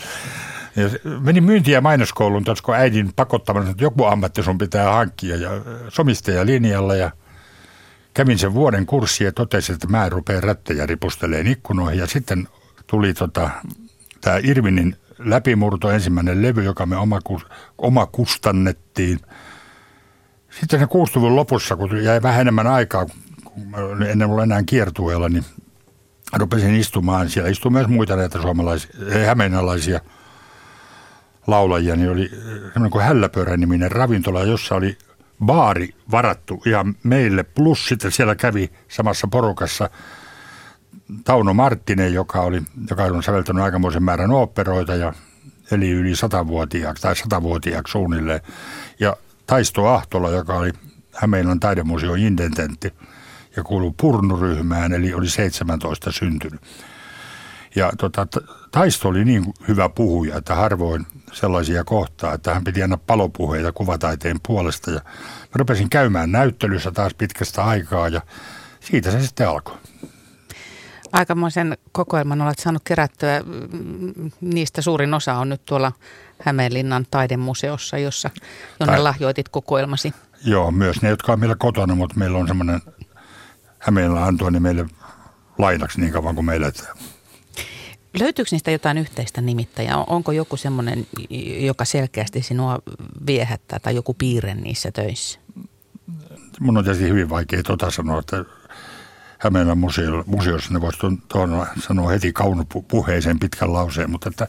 Ja 0.77 0.91
menin 1.21 1.45
myynti- 1.45 1.71
ja 1.71 1.81
mainoskouluun, 1.81 2.45
koska 2.45 2.73
äidin 2.73 3.13
pakottamana, 3.17 3.71
että 3.71 3.85
joku 3.85 4.05
ammatti 4.05 4.43
sun 4.43 4.59
pitää 4.59 4.93
hankkia 4.93 5.37
ja 5.37 5.51
somistaja 5.89 6.47
linjalla 6.47 6.97
ja– 6.97 7.11
kävin 8.15 8.39
sen 8.39 8.55
vuoden 8.55 8.87
kurssi 8.87 9.25
ja 9.25 9.33
totesin, 9.33 9.75
että 9.75 9.89
mä 9.89 10.09
rupean 10.09 10.43
rättejä 10.43 10.87
ripusteleen 10.87 11.47
ikkunoihin. 11.47 11.99
Ja 11.99 12.07
sitten 12.07 12.49
tuli 12.95 13.15
tota, 13.15 13.51
tämä 14.21 14.39
Irvinin 14.43 14.97
läpimurto, 15.19 15.91
ensimmäinen 15.91 16.43
levy, 16.43 16.63
joka 16.63 16.87
me 16.87 16.97
oma, 16.97 17.19
oma 17.79 18.07
kustannettiin. 18.07 19.21
Sitten 20.61 20.81
se 20.81 20.87
60 20.87 21.37
lopussa, 21.37 21.77
kun 21.77 22.05
jäi 22.05 22.23
vähän 22.23 22.41
enemmän 22.41 22.67
aikaa, 22.67 23.07
kun 23.45 24.03
ennen 24.07 24.29
mulla 24.29 24.43
enää 24.43 24.63
kiertueella, 24.67 25.29
niin 25.29 25.45
rupesin 26.33 26.75
istumaan. 26.75 27.31
Siellä 27.31 27.51
istui 27.51 27.71
myös 27.71 27.87
muita 27.87 28.17
näitä 28.17 28.43
suomalaisia, 28.43 28.91
hämeenalaisia 29.27 30.01
laulajia, 31.47 31.97
niin 31.97 32.11
oli 32.11 32.29
semmoinen 32.29 32.91
kuin 32.91 33.05
Hälläpöörä-niminen 33.05 33.93
ravintola, 33.93 34.43
jossa 34.43 34.75
oli 34.75 34.99
baari 35.45 35.89
varattu 36.11 36.63
ihan 36.67 36.95
meille. 37.03 37.43
Plus 37.43 37.87
sitten 37.87 38.13
siellä 38.13 38.35
kävi 38.35 38.71
samassa 38.89 39.27
porukassa 39.31 39.91
Tauno 41.25 41.55
Marttinen, 41.55 42.15
joka, 42.15 42.41
oli, 42.41 42.63
joka 42.91 43.05
on 43.05 43.23
säveltänyt 43.23 43.65
aikamoisen 43.65 44.03
määrän 44.03 44.31
oopperoita 44.31 44.95
ja 44.95 45.13
eli 45.71 45.91
yli 45.91 46.17
satavuotiaaksi 46.17 47.03
tai 47.03 47.17
satavuotiaaksi 47.17 47.93
suunnilleen. 47.93 48.41
Ja 49.01 49.17
Taisto 49.47 49.87
Ahtola, 49.87 50.31
joka 50.31 50.55
oli 50.55 50.73
Hämeenlinnan 51.15 51.61
taidemuseon 51.61 52.19
intententti 52.19 52.93
ja 53.57 53.63
kuului 53.63 53.93
purnuryhmään, 54.01 54.93
eli 54.93 55.15
oli 55.15 55.29
17 55.29 56.13
syntynyt. 56.13 56.61
Ja 57.77 57.93
tota, 57.99 58.27
Taisto 58.71 59.09
oli 59.09 59.25
niin 59.25 59.45
hyvä 59.69 59.89
puhuja, 59.89 60.37
että 60.37 60.55
harvoin 60.55 61.07
sellaisia 61.33 61.85
kohtaa, 61.85 62.35
että 62.35 62.55
hän 62.55 62.65
piti 62.65 62.83
aina 62.83 62.97
palopuheita 62.97 63.73
kuvataiteen 63.73 64.37
puolesta. 64.47 64.91
Ja 64.91 65.01
mä 65.05 65.55
rupesin 65.55 65.91
käymään 65.91 66.33
näyttelyssä 66.33 66.91
taas 66.91 67.15
pitkästä 67.15 67.65
aikaa 67.65 68.09
ja 68.09 68.21
siitä 68.81 69.11
se 69.11 69.21
sitten 69.21 69.49
alkoi. 69.49 69.79
Aikamoisen 71.15 71.79
kokoelman 71.93 72.43
olet 72.43 72.59
saanut 72.59 72.83
kerättyä. 72.85 73.41
Niistä 74.41 74.83
suurin 74.83 75.15
osa 75.15 75.35
on 75.35 75.49
nyt 75.49 75.63
tuolla 75.67 75.93
Hämeenlinnan 76.39 77.07
taidemuseossa, 77.11 77.99
jossa, 77.99 78.31
jonne 78.81 78.95
tai, 78.95 79.03
lahjoitit 79.03 79.49
kokoelmasi. 79.49 80.15
Joo, 80.45 80.71
myös 80.71 81.03
ne, 81.03 81.09
jotka 81.09 81.33
on 81.33 81.41
meillä 81.41 81.57
kotona, 81.59 81.95
mutta 81.95 82.19
meillä 82.19 82.39
on 82.39 82.49
semmoinen 82.49 82.81
Hämeenlinnan 83.79 84.29
antoi 84.29 84.53
niin 84.53 84.63
meille 84.63 84.87
lainaksi 85.59 86.01
niin 86.01 86.13
kauan 86.13 86.35
kuin 86.35 86.45
meillä 86.45 86.73
Löytyykö 88.21 88.49
niistä 88.51 88.71
jotain 88.71 88.99
yhteistä 88.99 89.41
nimittäjää? 89.41 89.97
Onko 89.97 90.33
joku 90.33 90.57
semmoinen, 90.57 91.07
joka 91.61 91.85
selkeästi 91.85 92.43
sinua 92.43 92.79
viehättää 93.27 93.79
tai 93.79 93.95
joku 93.95 94.15
piirre 94.15 94.55
niissä 94.55 94.91
töissä? 94.91 95.39
Mun 96.61 96.77
on 96.77 96.85
tietysti 96.85 97.09
hyvin 97.09 97.31
vaikea 97.31 97.63
tota 97.63 97.91
sanoa, 97.91 98.19
että 98.19 98.45
Hämeenä 99.45 99.75
museo, 99.75 100.25
museossa 100.27 100.75
ne 100.75 100.81
voisi 100.81 100.99
tuon 101.29 101.67
sanoa 101.79 102.11
heti 102.11 102.33
kaunopuheeseen 102.33 103.39
pitkän 103.39 103.73
lauseen, 103.73 104.11
mutta 104.11 104.29
että 104.29 104.49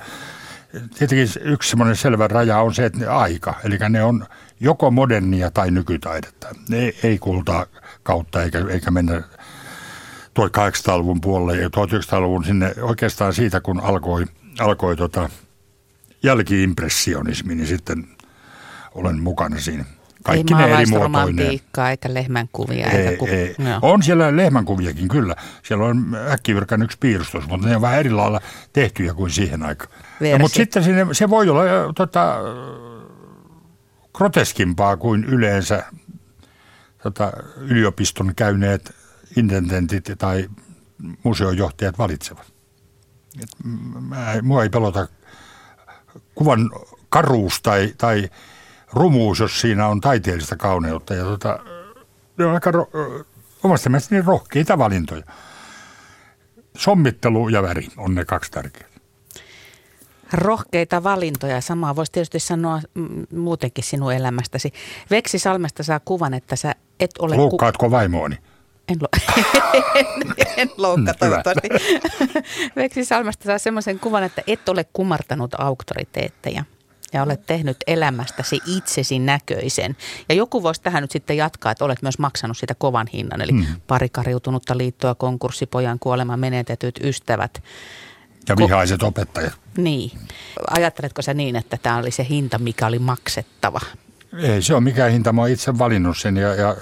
tietenkin 0.97 1.29
yksi 1.41 1.69
semmoinen 1.69 1.95
selvä 1.95 2.27
raja 2.27 2.59
on 2.59 2.73
se, 2.73 2.85
että 2.85 2.99
ne 2.99 3.07
aika, 3.07 3.53
eli 3.63 3.77
ne 3.89 4.03
on 4.03 4.25
joko 4.59 4.91
modernia 4.91 5.51
tai 5.51 5.71
nykytaidetta. 5.71 6.47
Ne 6.69 6.93
ei 7.03 7.17
kultaa 7.17 7.65
kautta 8.03 8.43
eikä, 8.43 8.65
eikä 8.69 8.91
mennä 8.91 9.23
1800-luvun 10.39 11.21
puolelle 11.21 11.61
ja 11.61 11.67
1900-luvun 11.67 12.45
sinne 12.45 12.73
oikeastaan 12.81 13.33
siitä, 13.33 13.61
kun 13.61 13.79
alkoi, 13.79 14.25
alkoi 14.59 14.95
tota 14.95 15.29
jälkiimpressionismi, 16.23 17.55
niin 17.55 17.67
sitten 17.67 18.07
olen 18.93 19.23
mukana 19.23 19.59
siinä. 19.59 19.85
Kaikki 20.25 20.53
ei 20.53 20.59
ne 20.59 20.73
eri 20.73 20.85
romantiikkaa 20.93 21.89
eikä 21.89 22.13
lehmänkuvia. 22.13 22.87
Ei, 22.87 23.07
eikä 23.07 23.17
ku... 23.17 23.25
ei. 23.25 23.55
No. 23.57 23.79
On 23.81 24.03
siellä 24.03 24.35
lehmänkuviakin 24.35 25.07
kyllä. 25.07 25.35
Siellä 25.63 25.85
on 25.85 26.17
äkkivirkan 26.31 26.81
yksi 26.81 26.97
piirustus, 26.99 27.47
mutta 27.47 27.67
ne 27.67 27.75
on 27.75 27.81
vähän 27.81 27.99
eri 27.99 28.09
lailla 28.09 28.41
tehtyjä 28.73 29.13
kuin 29.13 29.31
siihen 29.31 29.63
aikaan. 29.63 29.91
No, 30.19 30.37
mutta 30.39 30.55
sitten 30.55 30.83
sinne, 30.83 31.07
se 31.11 31.29
voi 31.29 31.49
olla 31.49 31.63
tota, 31.95 32.37
groteskimpaa 34.13 34.97
kuin 34.97 35.23
yleensä 35.23 35.83
tota, 37.03 37.31
yliopiston 37.57 38.35
käyneet 38.35 38.95
intendentit 39.37 40.11
tai 40.17 40.49
museojohtajat 41.23 41.97
valitsevat. 41.97 42.45
Et 43.41 43.49
mä, 44.01 44.35
mua 44.41 44.63
ei 44.63 44.69
pelota 44.69 45.07
kuvan 46.35 46.69
karuus 47.09 47.61
tai, 47.61 47.93
tai 47.97 48.29
rumuus, 48.93 49.39
jos 49.39 49.61
siinä 49.61 49.87
on 49.87 50.01
taiteellista 50.01 50.55
kauneutta. 50.55 51.13
Ja 51.13 51.23
tota, 51.23 51.59
ne 52.37 52.45
on 52.45 52.53
aika 52.53 52.71
ro, 52.71 52.89
omasta 53.63 53.89
mielestäni 53.89 54.21
rohkeita 54.21 54.77
valintoja. 54.77 55.23
Sommittelu 56.77 57.49
ja 57.49 57.63
väri 57.63 57.87
on 57.97 58.15
ne 58.15 58.25
kaksi 58.25 58.51
tärkeää. 58.51 58.89
Rohkeita 60.33 61.03
valintoja. 61.03 61.61
Samaa 61.61 61.95
voisi 61.95 62.11
tietysti 62.11 62.39
sanoa 62.39 62.81
muutenkin 63.35 63.83
sinun 63.83 64.13
elämästäsi. 64.13 64.73
Veksi 65.11 65.39
Salmesta 65.39 65.83
saa 65.83 65.99
kuvan, 66.05 66.33
että 66.33 66.55
sä 66.55 66.75
et 66.99 67.11
ole... 67.19 67.35
Loukkaatko 67.35 67.85
ku- 67.85 67.91
vaimooni? 67.91 68.37
En, 68.87 68.97
lo- 69.01 69.07
en, 69.95 70.07
en 70.57 70.69
loukka 70.77 71.13
toivottavasti. 71.13 71.69
Veksi 72.75 73.05
Salmesta 73.05 73.45
saa 73.45 73.57
semmoisen 73.57 73.99
kuvan, 73.99 74.23
että 74.23 74.41
et 74.47 74.69
ole 74.69 74.85
kumartanut 74.93 75.51
auktoriteetteja 75.57 76.63
ja 77.15 77.23
olet 77.23 77.45
tehnyt 77.45 77.77
elämästäsi 77.87 78.61
itsesi 78.65 79.19
näköisen. 79.19 79.95
Ja 80.29 80.35
joku 80.35 80.63
voisi 80.63 80.81
tähän 80.81 81.03
nyt 81.03 81.11
sitten 81.11 81.37
jatkaa, 81.37 81.71
että 81.71 81.85
olet 81.85 82.01
myös 82.01 82.19
maksanut 82.19 82.57
sitä 82.57 82.75
kovan 82.75 83.07
hinnan, 83.13 83.41
eli 83.41 83.51
hmm. 83.51 83.65
pari 83.87 84.09
kariutunutta 84.09 84.77
liittoa, 84.77 85.15
konkurssipojan 85.15 85.99
kuolema, 85.99 86.37
menetetyt 86.37 86.99
ystävät. 87.03 87.63
Ja 88.49 88.57
vihaiset 88.57 89.03
Ko- 89.03 89.05
opettajat. 89.05 89.53
Niin. 89.77 90.11
Ajatteletko 90.69 91.21
sä 91.21 91.33
niin, 91.33 91.55
että 91.55 91.77
tämä 91.77 91.97
oli 91.97 92.11
se 92.11 92.25
hinta, 92.29 92.59
mikä 92.59 92.87
oli 92.87 92.99
maksettava? 92.99 93.79
Ei 94.37 94.61
se 94.61 94.73
ole 94.73 94.81
mikään 94.81 95.11
hinta, 95.11 95.33
mä 95.33 95.41
oon 95.41 95.49
itse 95.49 95.77
valinnut 95.77 96.17
sen 96.17 96.37
ja, 96.37 96.55
ja 96.55 96.75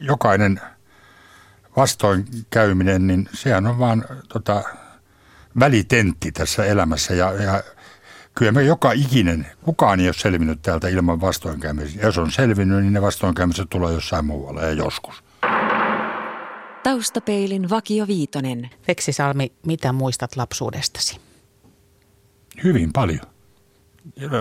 jokainen 0.00 0.60
vastoinkäyminen, 1.76 3.06
niin 3.06 3.28
sehän 3.34 3.66
on 3.66 3.78
vaan 3.78 4.04
tota, 4.28 4.62
välitentti 5.60 6.32
tässä 6.32 6.64
elämässä 6.64 7.14
ja, 7.14 7.32
ja 7.32 7.62
kyllä 8.38 8.52
me 8.52 8.62
joka 8.62 8.92
ikinen, 8.92 9.46
kukaan 9.62 10.00
ei 10.00 10.06
ole 10.06 10.14
selvinnyt 10.14 10.62
täältä 10.62 10.88
ilman 10.88 11.20
vastoinkäymisiä. 11.20 12.02
Jos 12.02 12.18
on 12.18 12.30
selvinnyt, 12.30 12.82
niin 12.82 12.92
ne 12.92 13.02
vastoinkäymiset 13.02 13.70
tulee 13.70 13.92
jossain 13.92 14.24
muualla 14.24 14.62
ja 14.62 14.72
joskus. 14.72 15.24
Taustapeilin 16.82 17.70
Vakio 17.70 18.06
Viitonen. 18.06 18.70
Veksi 18.88 19.12
Salmi, 19.12 19.52
mitä 19.66 19.92
muistat 19.92 20.36
lapsuudestasi? 20.36 21.20
Hyvin 22.64 22.92
paljon. 22.92 23.20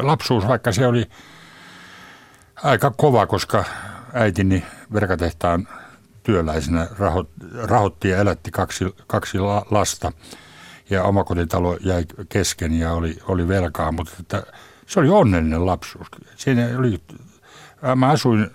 Lapsuus, 0.02 0.48
vaikka 0.48 0.72
se 0.72 0.88
oli 0.88 1.06
aika 2.56 2.92
kova, 2.92 3.26
koska 3.26 3.64
äitini 4.14 4.66
verkatehtaan 4.94 5.68
työläisenä 6.24 6.88
rahoitti 7.64 8.10
ja 8.10 8.18
elätti 8.18 8.52
kaksi, 8.52 8.86
kaksi 9.08 9.38
lasta– 9.72 10.12
ja 10.90 11.04
omakotitalo 11.04 11.78
jäi 11.82 12.06
kesken 12.30 12.80
ja 12.80 12.94
oli, 12.94 13.18
oli 13.28 13.48
velkaa, 13.48 13.92
mutta 13.92 14.14
että 14.20 14.44
se 14.88 15.00
oli 15.00 15.10
onnellinen 15.10 15.66
lapsuus. 15.66 16.08
Siinä 16.36 16.70
oli, 16.80 17.02
mä 17.96 18.10
asuin 18.10 18.48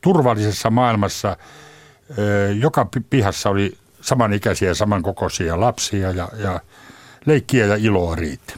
turvallisessa 0.00 0.70
maailmassa, 0.70 1.36
joka 2.60 2.86
pihassa 3.10 3.50
oli 3.50 3.78
samanikäisiä 4.00 4.68
ja 4.68 4.74
samankokoisia 4.74 5.60
lapsia 5.60 6.10
ja, 6.10 6.28
ja 6.36 6.60
leikkiä 7.26 7.66
ja 7.66 7.76
iloa 7.76 8.14
riitti. 8.14 8.54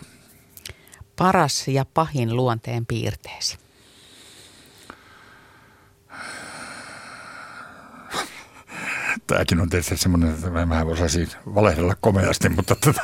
Paras 1.16 1.68
ja 1.68 1.84
pahin 1.94 2.36
luonteen 2.36 2.86
piirteesi? 2.86 3.58
Tämäkin 9.26 9.60
on 9.60 9.68
tietysti 9.68 9.96
semmoinen, 9.96 10.30
että 10.30 10.50
mä 10.50 10.68
vähän 10.68 10.86
osaisin 10.86 11.28
valehdella 11.54 11.94
komeasti, 12.00 12.48
mutta... 12.48 12.74
Tota... 12.74 13.02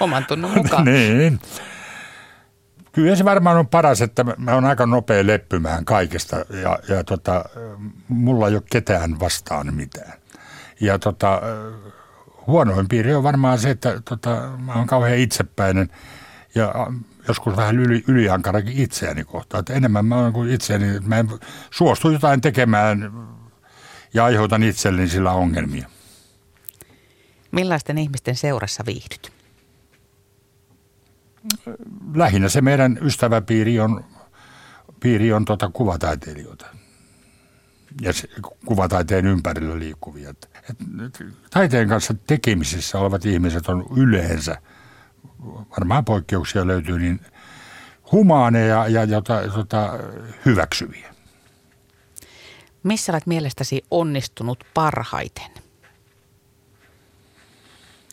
Oman 0.00 0.24
tunnon 0.24 0.50
mukaan. 0.50 0.84
niin. 0.92 1.40
Kyllä 2.92 3.16
se 3.16 3.24
varmaan 3.24 3.56
on 3.56 3.66
paras, 3.66 4.02
että 4.02 4.24
mä 4.24 4.54
oon 4.54 4.64
aika 4.64 4.86
nopea 4.86 5.26
leppymään 5.26 5.84
kaikesta 5.84 6.36
ja, 6.36 6.78
ja 6.88 7.04
tota, 7.04 7.44
mulla 8.08 8.48
ei 8.48 8.54
ole 8.54 8.62
ketään 8.70 9.20
vastaan 9.20 9.74
mitään. 9.74 10.12
Ja 10.80 10.98
tota, 10.98 11.42
huonoin 12.46 12.88
piiri 12.88 13.14
on 13.14 13.22
varmaan 13.22 13.58
se, 13.58 13.70
että 13.70 14.00
tota, 14.04 14.50
mä 14.58 14.72
oon 14.72 14.86
kauhean 14.86 15.18
itsepäinen 15.18 15.88
ja 16.54 16.74
joskus 17.28 17.56
vähän 17.56 17.78
yli, 17.78 18.04
yliankarakin 18.08 18.78
itseäni 18.78 19.24
kohtaan. 19.24 19.60
Että 19.60 19.74
enemmän 19.74 20.06
mä 20.06 20.16
oon 20.16 20.32
kuin 20.32 20.50
itseäni, 20.50 20.96
että 20.96 21.08
mä 21.08 21.18
en 21.18 21.28
suostu 21.70 22.10
jotain 22.10 22.40
tekemään 22.40 23.12
ja 24.14 24.24
aiheutan 24.24 24.62
itselleni 24.62 25.08
sillä 25.08 25.32
ongelmia. 25.32 25.88
Millaisten 27.50 27.98
ihmisten 27.98 28.36
seurassa 28.36 28.84
viihdyt? 28.86 29.32
Lähinnä 32.14 32.48
se 32.48 32.60
meidän 32.60 32.98
ystäväpiiri 33.02 33.80
on, 33.80 34.04
piiri 35.00 35.32
on 35.32 35.44
tuota 35.44 35.70
kuvataiteilijoita 35.72 36.66
ja 38.00 38.12
se, 38.12 38.28
kuvataiteen 38.66 39.26
ympärillä 39.26 39.78
liikkuvia. 39.78 40.30
Et, 40.30 40.50
et, 40.70 40.78
taiteen 41.50 41.88
kanssa 41.88 42.14
tekemisissä 42.26 42.98
olevat 42.98 43.26
ihmiset 43.26 43.68
on 43.68 43.86
yleensä, 43.96 44.58
varmaan 45.70 46.04
poikkeuksia 46.04 46.66
löytyy, 46.66 46.98
niin 46.98 47.20
humaaneja 48.12 48.88
ja 48.88 49.04
jota, 49.04 49.40
jota 49.56 49.98
hyväksyviä. 50.46 51.13
Missä 52.84 53.12
olet 53.12 53.26
mielestäsi 53.26 53.84
onnistunut 53.90 54.64
parhaiten? 54.74 55.50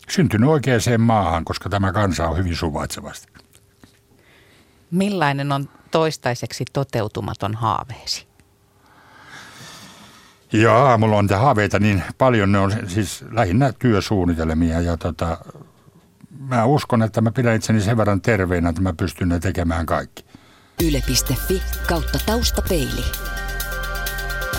Syntynyt 0.10 0.49
oikeaan 0.49 0.81
maahan, 0.97 1.45
koska 1.45 1.69
tämä 1.69 1.93
kansa 1.93 2.27
on 2.27 2.38
hyvin 2.38 2.55
suvaitsevasti. 2.55 3.27
Millainen 4.91 5.51
on 5.51 5.69
toistaiseksi 5.91 6.65
toteutumaton 6.73 7.55
haaveesi? 7.55 8.27
Joo, 10.51 10.97
mulla 10.97 11.17
on 11.17 11.29
haaveita 11.29 11.79
niin 11.79 12.03
paljon. 12.17 12.51
Ne 12.51 12.60
on 12.60 12.73
siis 12.88 13.25
lähinnä 13.31 13.73
työsuunnitelmia 13.79 14.81
ja 14.81 14.97
tota, 14.97 15.38
mä 16.39 16.65
uskon, 16.65 17.03
että 17.03 17.21
mä 17.21 17.31
pidän 17.31 17.55
itseni 17.55 17.81
sen 17.81 17.97
verran 17.97 18.21
terveenä, 18.21 18.69
että 18.69 18.81
mä 18.81 18.93
pystyn 18.93 19.29
ne 19.29 19.39
tekemään 19.39 19.86
kaikki. 19.86 20.25
Yle.fi 20.84 21.62
kautta 21.88 22.19
taustapeili. 22.25 23.03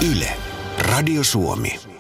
Yle. 0.00 0.37
Radio 0.78 1.24
Suomi. 1.24 1.91